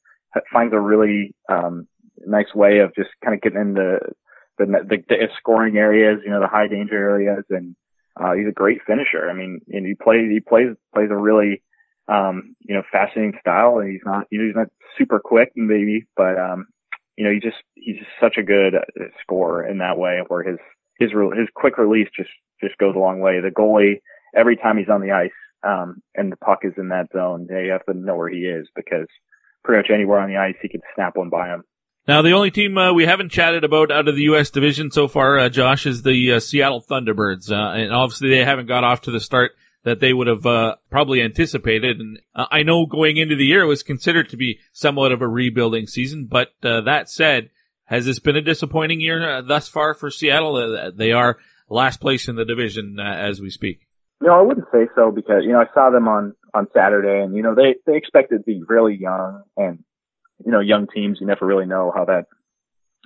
finds 0.51 0.73
a 0.73 0.79
really 0.79 1.35
um, 1.47 1.87
nice 2.25 2.55
way 2.55 2.79
of 2.79 2.95
just 2.95 3.09
kind 3.23 3.35
of 3.35 3.41
getting 3.41 3.61
in 3.61 3.73
the 3.75 3.99
the, 4.57 4.65
the, 4.65 4.97
the 5.07 5.27
scoring 5.37 5.77
areas, 5.77 6.21
you 6.23 6.31
know, 6.31 6.39
the 6.39 6.47
high 6.47 6.67
danger 6.67 6.95
areas, 6.95 7.43
and 7.49 7.75
uh, 8.21 8.33
he's 8.33 8.47
a 8.47 8.51
great 8.51 8.81
finisher. 8.85 9.29
I 9.29 9.33
mean, 9.33 9.61
and 9.69 9.85
he 9.85 9.95
plays, 9.95 10.29
he 10.29 10.39
plays, 10.39 10.75
plays 10.93 11.09
a 11.09 11.17
really, 11.17 11.63
um, 12.07 12.55
you 12.59 12.75
know, 12.75 12.83
fascinating 12.91 13.37
style. 13.39 13.79
And 13.79 13.91
he's 13.91 14.05
not, 14.05 14.27
you 14.29 14.39
know, 14.39 14.45
he's 14.45 14.55
not 14.55 14.67
super 14.97 15.19
quick 15.19 15.51
maybe, 15.55 16.05
but, 16.15 16.37
um, 16.37 16.67
you 17.17 17.25
know, 17.25 17.31
he 17.31 17.39
just, 17.39 17.57
he's 17.75 17.97
just 17.97 18.11
such 18.19 18.37
a 18.37 18.43
good 18.43 18.75
uh, 18.75 19.05
scorer 19.21 19.65
in 19.67 19.79
that 19.79 19.97
way 19.97 20.21
where 20.27 20.43
his, 20.43 20.59
his, 20.99 21.11
his 21.11 21.47
quick 21.55 21.77
release 21.77 22.09
just, 22.15 22.29
just 22.61 22.77
goes 22.77 22.95
a 22.95 22.99
long 22.99 23.19
way. 23.19 23.39
The 23.39 23.49
goalie, 23.49 24.01
every 24.35 24.55
time 24.55 24.77
he's 24.77 24.89
on 24.89 25.01
the 25.01 25.11
ice, 25.11 25.31
um, 25.63 26.01
and 26.15 26.31
the 26.31 26.37
puck 26.37 26.59
is 26.63 26.73
in 26.77 26.89
that 26.89 27.07
zone, 27.13 27.47
they 27.49 27.67
have 27.67 27.85
to 27.85 27.93
know 27.93 28.15
where 28.15 28.29
he 28.29 28.39
is 28.39 28.67
because 28.75 29.07
pretty 29.63 29.79
much 29.79 29.91
anywhere 29.93 30.19
on 30.19 30.29
the 30.29 30.37
ice, 30.37 30.55
he 30.61 30.69
can 30.69 30.81
snap 30.95 31.15
one 31.15 31.29
by 31.29 31.47
him. 31.47 31.63
Now, 32.11 32.21
the 32.21 32.33
only 32.33 32.51
team 32.51 32.77
uh, 32.77 32.91
we 32.91 33.05
haven't 33.05 33.31
chatted 33.31 33.63
about 33.63 33.89
out 33.89 34.09
of 34.09 34.17
the 34.17 34.23
U.S. 34.23 34.49
division 34.49 34.91
so 34.91 35.07
far, 35.07 35.39
uh, 35.39 35.47
Josh, 35.47 35.85
is 35.85 36.01
the 36.01 36.33
uh, 36.33 36.39
Seattle 36.41 36.81
Thunderbirds. 36.81 37.49
Uh, 37.49 37.71
and 37.71 37.93
obviously 37.93 38.27
they 38.27 38.43
haven't 38.43 38.65
got 38.65 38.83
off 38.83 39.03
to 39.03 39.11
the 39.11 39.21
start 39.21 39.51
that 39.85 40.01
they 40.01 40.11
would 40.11 40.27
have 40.27 40.45
uh, 40.45 40.75
probably 40.89 41.21
anticipated. 41.21 42.01
And 42.01 42.19
uh, 42.35 42.47
I 42.51 42.63
know 42.63 42.85
going 42.85 43.15
into 43.15 43.37
the 43.37 43.45
year 43.45 43.61
it 43.61 43.67
was 43.67 43.81
considered 43.81 44.27
to 44.27 44.35
be 44.35 44.59
somewhat 44.73 45.13
of 45.13 45.21
a 45.21 45.27
rebuilding 45.27 45.87
season. 45.87 46.27
But 46.29 46.49
that 46.61 47.09
said, 47.09 47.49
has 47.85 48.05
this 48.05 48.19
been 48.19 48.35
a 48.35 48.41
disappointing 48.41 48.99
year 48.99 49.41
thus 49.41 49.69
far 49.69 49.93
for 49.93 50.11
Seattle? 50.11 50.91
they 50.93 51.13
are 51.13 51.37
last 51.69 52.01
place 52.01 52.27
in 52.27 52.35
the 52.35 52.43
division 52.43 52.99
as 52.99 53.39
we 53.39 53.49
speak. 53.49 53.87
No, 54.19 54.33
I 54.33 54.41
wouldn't 54.41 54.67
say 54.69 54.89
so 54.95 55.11
because, 55.11 55.43
you 55.45 55.53
know, 55.53 55.61
I 55.61 55.73
saw 55.73 55.89
them 55.89 56.09
on, 56.09 56.35
on 56.53 56.67
Saturday 56.75 57.23
and, 57.23 57.37
you 57.37 57.41
know, 57.41 57.55
they, 57.55 57.75
they 57.85 57.95
expected 57.95 58.39
to 58.39 58.43
be 58.43 58.61
really 58.67 58.97
young 58.97 59.43
and 59.55 59.85
you 60.45 60.51
know, 60.51 60.59
young 60.59 60.87
teams, 60.87 61.19
you 61.19 61.27
never 61.27 61.45
really 61.45 61.65
know 61.65 61.91
how 61.95 62.05
that, 62.05 62.25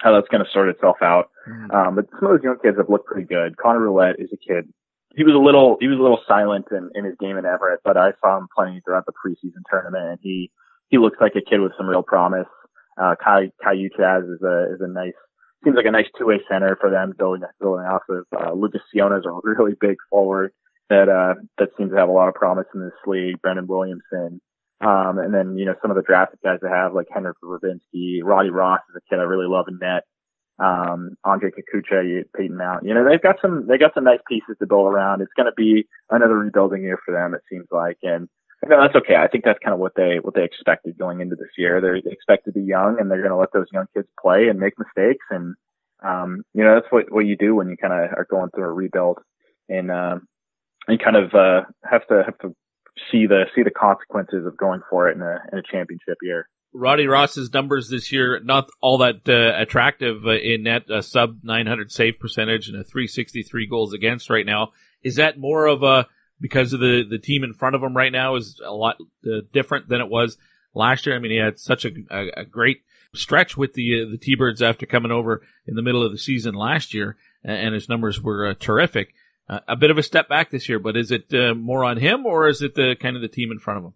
how 0.02 0.14
that's 0.14 0.28
going 0.28 0.44
to 0.44 0.52
sort 0.52 0.70
itself 0.70 0.98
out. 1.02 1.30
Mm-hmm. 1.48 1.72
Um, 1.72 1.96
but 1.96 2.06
some 2.12 2.30
of 2.30 2.38
those 2.38 2.44
young 2.44 2.58
kids 2.62 2.78
have 2.78 2.90
looked 2.90 3.08
pretty 3.08 3.28
good. 3.28 3.58
Connor 3.58 3.80
Roulette 3.80 4.20
is 4.20 4.30
a 4.34 4.38
kid. 4.38 4.68
He 5.16 5.24
was 5.24 5.34
a 5.34 5.40
little, 5.40 5.78
he 5.80 5.88
was 5.88 5.98
a 5.98 6.02
little 6.02 6.20
silent 6.28 6.66
in, 6.72 6.90
in 6.94 7.06
his 7.06 7.16
game 7.20 7.38
in 7.38 7.46
Everett, 7.46 7.80
but 7.86 7.96
I 7.96 8.12
saw 8.20 8.38
him 8.38 8.48
plenty 8.54 8.82
throughout 8.82 9.06
the 9.06 9.14
preseason 9.14 9.64
tournament 9.70 10.10
and 10.10 10.20
he, 10.22 10.52
he 10.90 10.98
looks 10.98 11.18
like 11.22 11.36
a 11.36 11.42
kid 11.42 11.62
with 11.62 11.72
some 11.78 11.88
real 11.88 12.04
promise. 12.04 12.48
Uh, 13.02 13.16
Kai, 13.24 13.52
Kai 13.64 13.76
Uchacz 13.76 14.24
is 14.24 14.42
a, 14.44 14.74
is 14.74 14.82
a 14.82 14.88
nice, 14.88 15.14
seems 15.64 15.78
like 15.78 15.86
a 15.86 15.92
nice 15.92 16.08
two-way 16.18 16.42
center 16.52 16.78
for 16.80 16.90
them 16.90 17.14
building, 17.18 17.48
building 17.62 17.86
off 17.86 18.04
of, 18.10 18.26
uh, 18.38 18.52
Lucas 18.52 18.82
Ciona 18.94 19.20
is 19.20 19.26
a 19.26 19.40
really 19.44 19.76
big 19.80 19.96
forward 20.10 20.52
that, 20.90 21.08
uh, 21.08 21.36
that 21.58 21.70
seems 21.78 21.92
to 21.92 21.98
have 21.98 22.10
a 22.10 22.12
lot 22.12 22.28
of 22.28 22.36
promise 22.36 22.68
in 22.74 22.82
this 22.82 22.92
league. 23.08 23.42
Brendan 23.42 23.68
Williamson, 23.68 24.42
um, 24.82 25.20
and 25.20 25.34
then, 25.34 25.58
you 25.58 25.66
know, 25.66 25.76
some 25.82 25.92
of 25.92 25.96
the 25.96 26.04
drafted 26.04 26.40
guys 26.44 26.60
I 26.66 26.70
have, 26.70 26.94
like 26.94 27.08
Henrik 27.14 27.38
Rybinski, 27.44 28.20
Roddy 28.24 28.50
Ross 28.50 28.82
is 28.90 28.96
a 28.96 29.10
kid 29.10 29.20
I 29.20 29.24
really 29.24 29.48
love 29.48 29.66
in 29.68 29.80
net. 29.80 30.04
Um, 30.58 31.18
Andrej 31.26 31.52
Kukuca, 31.52 32.24
Peyton 32.36 32.56
Mount, 32.56 32.86
you 32.86 32.94
know, 32.94 33.06
they've 33.08 33.22
got 33.22 33.38
some, 33.42 33.68
they 33.68 33.78
got 33.78 33.94
some 33.94 34.06
nice 34.06 34.20
pieces 34.28 34.56
to 34.60 34.66
build 34.66 34.88
around. 34.88 35.22
It's 35.22 35.34
going 35.36 35.48
to 35.48 35.56
be 35.56 35.86
another 36.10 36.38
rebuilding 36.38 36.82
year 36.82 36.98
for 37.06 37.14
them, 37.14 37.34
it 37.34 37.42
seems 37.50 37.68
like. 37.72 37.98
And, 38.04 38.30
you 38.64 38.70
know, 38.70 38.82
that's 38.82 38.96
okay. 38.96 39.16
I 39.16 39.28
think 39.28 39.44
that's 39.44 39.60
kind 39.64 39.74
of 39.74 39.80
what 39.80 39.94
they, 39.96 40.20
what 40.22 40.34
they 40.34 40.44
expected 40.44 40.98
going 40.98 41.20
into 41.20 41.36
this 41.36 41.52
year. 41.58 41.82
They're, 41.82 42.02
they 42.02 42.12
expect 42.12 42.46
to 42.46 42.54
be 42.54 42.62
young 42.62 42.98
and 43.00 43.12
they're 43.12 43.20
going 43.22 43.32
to 43.32 43.38
let 43.38 43.52
those 43.54 43.68
young 43.74 43.88
kids 43.94 44.08
play 44.22 44.48
and 44.48 44.60
make 44.60 44.74
mistakes. 44.80 45.26
And, 45.30 45.56
um, 46.06 46.44
you 46.54 46.64
know, 46.64 46.76
that's 46.76 46.92
what, 46.92 47.12
what 47.12 47.26
you 47.26 47.36
do 47.36 47.54
when 47.56 47.70
you 47.70 47.76
kind 47.76 47.94
of 47.94 48.18
are 48.18 48.28
going 48.30 48.50
through 48.52 48.66
a 48.66 48.72
rebuild 48.72 49.20
and, 49.68 49.92
um, 49.92 50.28
you 50.88 50.98
kind 50.98 51.18
of, 51.18 51.34
uh, 51.34 51.64
have 51.84 52.08
to, 52.08 52.24
have 52.24 52.38
to 52.40 52.56
see 53.12 53.26
the 53.28 53.46
see 53.56 53.64
the 53.64 53.72
consequences 53.72 54.46
of 54.46 54.58
going 54.58 54.82
for 54.90 55.10
it 55.10 55.16
in 55.16 55.22
a 55.22 55.38
in 55.52 55.60
a 55.60 55.64
championship 55.64 56.18
year. 56.22 56.50
Roddy 56.74 57.08
Ross's 57.08 57.54
numbers 57.54 57.90
this 57.90 58.12
year 58.12 58.40
not 58.44 58.70
all 58.82 58.98
that 58.98 59.28
uh, 59.30 59.62
attractive 59.62 60.26
uh, 60.26 60.32
in 60.32 60.64
net 60.64 60.90
a 60.90 61.02
sub 61.02 61.40
900 61.44 61.92
save 61.92 62.20
percentage 62.20 62.68
and 62.68 62.78
a 62.78 62.84
363 62.84 63.68
goals 63.68 63.94
against 63.94 64.30
right 64.30 64.46
now. 64.46 64.72
Is 65.02 65.16
that 65.16 65.40
more 65.40 65.68
of 65.68 65.84
a 65.84 66.08
because 66.40 66.74
of 66.74 66.80
the 66.80 67.04
the 67.10 67.20
team 67.20 67.44
in 67.44 67.54
front 67.54 67.76
of 67.76 67.84
him 67.84 67.96
right 67.96 68.12
now 68.12 68.36
is 68.36 68.62
a 68.64 68.74
lot 68.74 68.98
uh, 69.26 69.42
different 69.54 69.88
than 69.88 70.02
it 70.02 70.10
was 70.10 70.38
last 70.74 71.06
year? 71.06 71.16
I 71.16 71.20
mean, 71.20 71.32
he 71.32 71.38
had 71.38 71.60
such 71.60 71.86
a, 71.86 71.92
a, 72.12 72.42
a 72.42 72.46
great 72.46 72.82
stretch 73.14 73.56
with 73.56 73.74
the 73.74 74.04
uh, 74.04 74.12
the 74.12 74.18
T-Birds 74.18 74.62
after 74.62 74.86
coming 74.86 75.12
over 75.12 75.42
in 75.66 75.76
the 75.76 75.82
middle 75.82 76.04
of 76.04 76.12
the 76.12 76.18
season 76.18 76.56
last 76.56 76.94
year, 76.94 77.16
and 77.44 77.74
his 77.74 77.88
numbers 77.88 78.22
were 78.22 78.48
uh, 78.48 78.54
terrific 78.60 79.14
uh, 79.48 79.60
a 79.68 79.76
bit 79.76 79.92
of 79.92 79.98
a 79.98 80.04
step 80.04 80.28
back 80.28 80.50
this 80.50 80.68
year, 80.68 80.80
but 80.80 80.98
is 80.98 81.12
it 81.12 81.34
uh, 81.34 81.54
more 81.54 81.84
on 81.84 81.98
him 81.98 82.26
or 82.26 82.48
is 82.48 82.62
it 82.62 82.76
the 82.76 82.96
kind 83.00 83.16
of 83.16 83.22
the 83.22 83.28
team 83.28 83.52
in 83.52 83.60
front 83.60 83.80
of 83.80 83.86
him? 83.86 83.94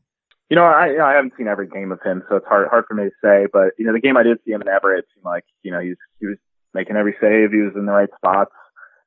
You 0.49 0.55
know, 0.55 0.63
I 0.63 0.87
you 0.87 0.97
know, 0.97 1.05
I 1.05 1.13
haven't 1.13 1.33
seen 1.37 1.47
every 1.47 1.67
game 1.67 1.91
of 1.91 2.01
him, 2.03 2.23
so 2.27 2.37
it's 2.37 2.47
hard 2.47 2.67
hard 2.69 2.85
for 2.87 2.95
me 2.95 3.03
to 3.03 3.11
say. 3.23 3.47
But 3.51 3.73
you 3.77 3.85
know, 3.85 3.93
the 3.93 3.99
game 3.99 4.17
I 4.17 4.23
did 4.23 4.39
see 4.45 4.51
him 4.51 4.61
in 4.61 4.67
Everett, 4.67 4.99
it 4.99 5.05
seemed 5.13 5.25
like 5.25 5.45
you 5.61 5.71
know 5.71 5.79
he 5.79 5.89
was 5.89 5.97
he 6.19 6.25
was 6.25 6.37
making 6.73 6.95
every 6.95 7.15
save, 7.21 7.51
he 7.51 7.61
was 7.61 7.73
in 7.75 7.85
the 7.85 7.91
right 7.91 8.09
spots. 8.17 8.51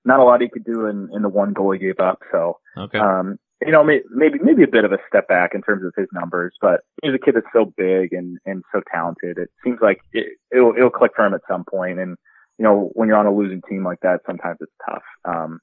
Not 0.04 0.20
a 0.20 0.24
lot 0.24 0.40
he 0.40 0.48
could 0.48 0.64
do 0.64 0.86
in 0.86 1.10
in 1.12 1.22
the 1.22 1.28
one 1.28 1.52
goal 1.52 1.72
he 1.72 1.78
gave 1.78 1.98
up. 2.00 2.20
So, 2.30 2.58
okay. 2.76 2.98
um, 2.98 3.38
you 3.60 3.72
know, 3.72 3.84
maybe 3.84 4.38
maybe 4.40 4.62
a 4.62 4.70
bit 4.70 4.84
of 4.84 4.92
a 4.92 4.98
step 5.08 5.28
back 5.28 5.50
in 5.54 5.62
terms 5.62 5.84
of 5.84 5.92
his 5.96 6.08
numbers, 6.12 6.54
but 6.60 6.80
he's 7.02 7.14
a 7.14 7.24
kid 7.24 7.34
that's 7.34 7.46
so 7.52 7.72
big 7.76 8.12
and 8.12 8.38
and 8.46 8.62
so 8.72 8.80
talented. 8.92 9.38
It 9.38 9.50
seems 9.64 9.78
like 9.80 9.98
it, 10.12 10.38
it'll 10.52 10.74
it'll 10.76 10.90
click 10.90 11.12
for 11.14 11.26
him 11.26 11.34
at 11.34 11.42
some 11.48 11.64
point. 11.68 11.98
And 11.98 12.16
you 12.58 12.64
know, 12.64 12.90
when 12.94 13.08
you're 13.08 13.18
on 13.18 13.26
a 13.26 13.34
losing 13.34 13.62
team 13.68 13.84
like 13.84 14.00
that, 14.02 14.20
sometimes 14.26 14.58
it's 14.60 14.72
tough. 14.88 15.02
Um, 15.24 15.60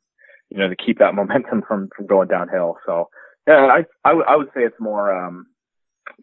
you 0.50 0.58
know, 0.58 0.70
to 0.70 0.76
keep 0.76 1.00
that 1.00 1.16
momentum 1.20 1.64
from, 1.68 1.90
from 1.96 2.08
going 2.08 2.28
downhill. 2.28 2.78
So 2.86 3.10
yeah, 3.48 3.68
I, 3.68 3.86
I, 4.06 4.10
w- 4.10 4.26
I 4.28 4.36
would 4.36 4.48
say 4.48 4.62
it's 4.62 4.80
more, 4.80 5.14
um, 5.14 5.48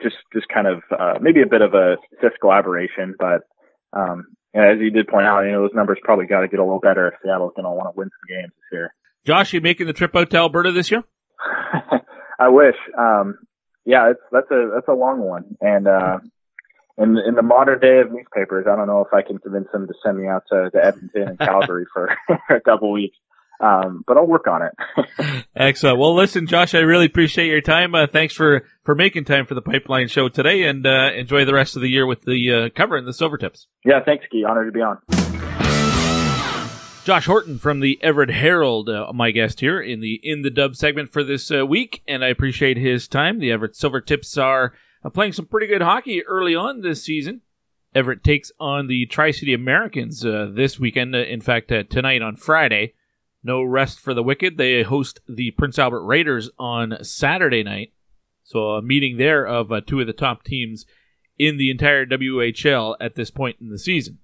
just, 0.02 0.16
just 0.32 0.48
kind 0.48 0.66
of, 0.66 0.82
uh, 0.96 1.18
maybe 1.20 1.42
a 1.42 1.46
bit 1.46 1.62
of 1.62 1.74
a 1.74 1.96
statistical 2.06 2.52
aberration, 2.52 3.14
but, 3.18 3.42
um, 3.92 4.26
as 4.54 4.78
you 4.80 4.90
did 4.90 5.06
point 5.06 5.26
out, 5.26 5.42
you 5.42 5.52
know, 5.52 5.62
those 5.62 5.74
numbers 5.74 5.98
probably 6.02 6.26
got 6.26 6.40
to 6.40 6.48
get 6.48 6.60
a 6.60 6.64
little 6.64 6.80
better 6.80 7.08
if 7.08 7.14
Seattle's 7.22 7.52
going 7.54 7.64
to 7.64 7.70
want 7.70 7.92
to 7.92 7.98
win 7.98 8.08
some 8.08 8.36
games 8.36 8.52
this 8.56 8.78
year. 8.78 8.94
Josh, 9.26 9.52
you 9.52 9.60
making 9.60 9.86
the 9.86 9.92
trip 9.92 10.16
out 10.16 10.30
to 10.30 10.36
Alberta 10.38 10.72
this 10.72 10.90
year? 10.90 11.04
I 12.38 12.48
wish. 12.48 12.76
Um, 12.98 13.38
yeah, 13.84 14.10
it's, 14.10 14.20
that's 14.32 14.50
a, 14.50 14.70
that's 14.74 14.88
a 14.88 14.94
long 14.94 15.20
one. 15.20 15.56
And, 15.60 15.86
uh, 15.86 16.18
in, 16.98 17.18
in 17.18 17.34
the 17.34 17.42
modern 17.42 17.80
day 17.80 17.98
of 18.00 18.10
newspapers, 18.10 18.66
I 18.70 18.76
don't 18.76 18.86
know 18.86 19.02
if 19.02 19.12
I 19.12 19.22
can 19.22 19.38
convince 19.38 19.68
them 19.72 19.86
to 19.86 19.94
send 20.02 20.18
me 20.18 20.28
out 20.28 20.44
to, 20.50 20.70
to 20.70 20.84
Edmonton 20.84 21.28
and 21.28 21.38
Calgary 21.38 21.84
for 21.92 22.16
a 22.48 22.60
couple 22.60 22.90
weeks. 22.90 23.16
Um, 23.60 24.04
but 24.06 24.16
I'll 24.16 24.26
work 24.26 24.46
on 24.46 24.60
it. 24.62 25.46
Excellent. 25.56 25.98
Well, 25.98 26.14
listen, 26.14 26.46
Josh, 26.46 26.74
I 26.74 26.80
really 26.80 27.06
appreciate 27.06 27.48
your 27.48 27.60
time. 27.60 27.94
Uh, 27.94 28.06
thanks 28.06 28.34
for, 28.34 28.66
for 28.84 28.94
making 28.94 29.24
time 29.24 29.46
for 29.46 29.54
the 29.54 29.62
pipeline 29.62 30.08
show 30.08 30.28
today 30.28 30.64
and, 30.64 30.86
uh, 30.86 31.10
enjoy 31.14 31.44
the 31.44 31.54
rest 31.54 31.76
of 31.76 31.82
the 31.82 31.88
year 31.88 32.06
with 32.06 32.22
the, 32.22 32.52
uh, 32.52 32.68
cover 32.76 32.96
and 32.96 33.06
the 33.06 33.14
silver 33.14 33.38
tips. 33.38 33.66
Yeah. 33.84 34.00
Thanks, 34.04 34.26
Guy. 34.32 34.48
Honored 34.48 34.66
to 34.66 34.72
be 34.72 34.82
on. 34.82 34.98
Josh 37.06 37.26
Horton 37.26 37.60
from 37.60 37.78
the 37.78 38.00
Everett 38.02 38.30
Herald, 38.30 38.88
uh, 38.88 39.12
my 39.14 39.30
guest 39.30 39.60
here 39.60 39.80
in 39.80 40.00
the 40.00 40.18
In 40.24 40.42
the 40.42 40.50
Dub 40.50 40.74
segment 40.74 41.12
for 41.12 41.22
this 41.22 41.52
uh, 41.52 41.64
week, 41.64 42.02
and 42.08 42.24
I 42.24 42.28
appreciate 42.28 42.76
his 42.76 43.06
time. 43.06 43.38
The 43.38 43.52
Everett 43.52 43.76
Silver 43.76 44.00
Tips 44.00 44.36
are 44.36 44.72
uh, 45.04 45.10
playing 45.10 45.32
some 45.32 45.46
pretty 45.46 45.68
good 45.68 45.82
hockey 45.82 46.24
early 46.26 46.56
on 46.56 46.80
this 46.80 47.04
season. 47.04 47.42
Everett 47.94 48.24
takes 48.24 48.50
on 48.58 48.88
the 48.88 49.06
Tri 49.06 49.30
City 49.30 49.54
Americans 49.54 50.26
uh, 50.26 50.50
this 50.52 50.80
weekend. 50.80 51.14
Uh, 51.14 51.18
in 51.18 51.40
fact, 51.40 51.70
uh, 51.70 51.84
tonight 51.84 52.22
on 52.22 52.34
Friday. 52.34 52.94
No 53.42 53.62
rest 53.62 54.00
for 54.00 54.14
the 54.14 54.22
wicked. 54.22 54.56
They 54.56 54.82
host 54.82 55.20
the 55.28 55.52
Prince 55.52 55.78
Albert 55.78 56.04
Raiders 56.04 56.50
on 56.58 56.98
Saturday 57.02 57.62
night. 57.62 57.92
So 58.42 58.70
a 58.70 58.82
meeting 58.82 59.16
there 59.16 59.46
of 59.46 59.72
two 59.86 60.00
of 60.00 60.06
the 60.06 60.12
top 60.12 60.44
teams 60.44 60.86
in 61.38 61.56
the 61.56 61.70
entire 61.70 62.06
WHL 62.06 62.96
at 63.00 63.14
this 63.14 63.30
point 63.30 63.56
in 63.60 63.68
the 63.68 63.78
season. 63.78 64.18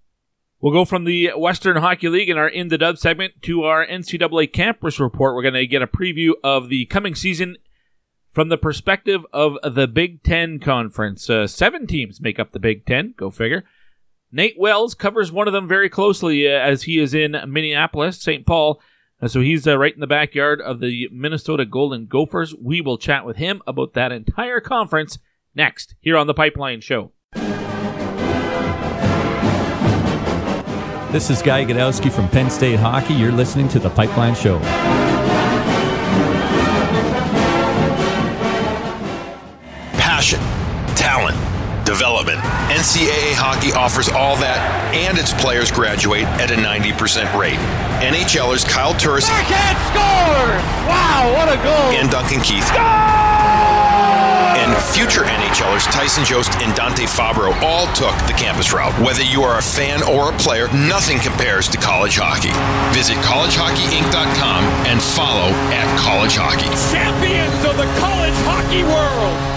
We'll 0.60 0.72
go 0.72 0.84
from 0.84 1.04
the 1.04 1.32
Western 1.36 1.76
Hockey 1.76 2.08
League 2.08 2.30
in 2.30 2.38
our 2.38 2.48
In 2.48 2.68
the 2.68 2.78
Dub 2.78 2.96
segment 2.96 3.42
to 3.42 3.64
our 3.64 3.84
NCAA 3.84 4.52
campus 4.52 5.00
report. 5.00 5.34
We're 5.34 5.42
going 5.42 5.54
to 5.54 5.66
get 5.66 5.82
a 5.82 5.88
preview 5.88 6.34
of 6.44 6.68
the 6.68 6.86
coming 6.86 7.16
season 7.16 7.56
from 8.30 8.48
the 8.48 8.56
perspective 8.56 9.26
of 9.32 9.58
the 9.64 9.88
Big 9.88 10.22
Ten 10.22 10.60
Conference. 10.60 11.28
Uh, 11.28 11.48
seven 11.48 11.86
teams 11.86 12.20
make 12.20 12.38
up 12.38 12.52
the 12.52 12.60
Big 12.60 12.86
Ten, 12.86 13.14
go 13.16 13.28
figure. 13.28 13.64
Nate 14.30 14.54
Wells 14.56 14.94
covers 14.94 15.32
one 15.32 15.48
of 15.48 15.52
them 15.52 15.66
very 15.66 15.90
closely 15.90 16.46
uh, 16.46 16.58
as 16.58 16.84
he 16.84 16.98
is 16.98 17.12
in 17.12 17.36
Minneapolis, 17.46 18.20
St. 18.20 18.46
Paul. 18.46 18.80
Uh, 19.22 19.28
so 19.28 19.40
he's 19.40 19.66
uh, 19.68 19.78
right 19.78 19.94
in 19.94 20.00
the 20.00 20.06
backyard 20.06 20.60
of 20.60 20.80
the 20.80 21.08
Minnesota 21.12 21.64
Golden 21.64 22.06
Gophers. 22.06 22.54
We 22.60 22.80
will 22.80 22.98
chat 22.98 23.24
with 23.24 23.36
him 23.36 23.62
about 23.68 23.94
that 23.94 24.10
entire 24.10 24.58
conference 24.60 25.18
next 25.54 25.94
here 26.00 26.16
on 26.16 26.26
the 26.26 26.34
Pipeline 26.34 26.80
Show. 26.80 27.12
This 31.12 31.30
is 31.30 31.40
Guy 31.42 31.64
Gadowsky 31.64 32.10
from 32.10 32.28
Penn 32.30 32.50
State 32.50 32.80
Hockey. 32.80 33.14
You're 33.14 33.32
listening 33.32 33.68
to 33.68 33.78
The 33.78 33.90
Pipeline 33.90 34.34
Show. 34.34 34.58
Passion, 39.98 40.40
talent, 40.96 41.36
development. 41.84 42.38
NCAA 42.70 43.34
hockey 43.34 43.72
offers 43.72 44.08
all 44.08 44.36
that, 44.38 44.58
and 44.94 45.18
its 45.18 45.32
players 45.34 45.70
graduate 45.70 46.24
at 46.40 46.50
a 46.50 46.56
90% 46.56 47.32
rate. 47.38 47.58
NHLers 48.00 48.68
Kyle 48.68 48.94
Turris 48.94 49.28
Backhand 49.28 49.78
score! 49.90 50.50
Wow, 50.88 51.32
what 51.34 51.48
a 51.48 51.58
goal! 51.62 51.94
and 51.98 52.10
Duncan 52.10 52.40
Keith 52.40 52.68
and 54.62 54.76
future 54.94 55.22
NHLers 55.22 55.90
Tyson 55.90 56.24
Jost 56.24 56.52
and 56.62 56.74
Dante 56.76 57.04
Fabbro 57.04 57.52
all 57.62 57.86
took 57.94 58.14
the 58.26 58.34
campus 58.36 58.72
route. 58.72 58.92
Whether 59.00 59.22
you 59.22 59.42
are 59.42 59.58
a 59.58 59.62
fan 59.62 60.02
or 60.02 60.30
a 60.30 60.36
player, 60.38 60.68
nothing 60.72 61.18
compares 61.18 61.68
to 61.68 61.78
college 61.78 62.16
hockey. 62.16 62.52
Visit 62.96 63.16
collegehockeyinc.com 63.18 64.64
and 64.86 65.02
follow 65.02 65.50
at 65.74 65.86
college 65.98 66.36
hockey. 66.36 66.70
Champions 66.94 67.64
of 67.64 67.76
the 67.76 67.88
college 67.98 68.36
hockey 68.46 68.82
world! 68.84 69.51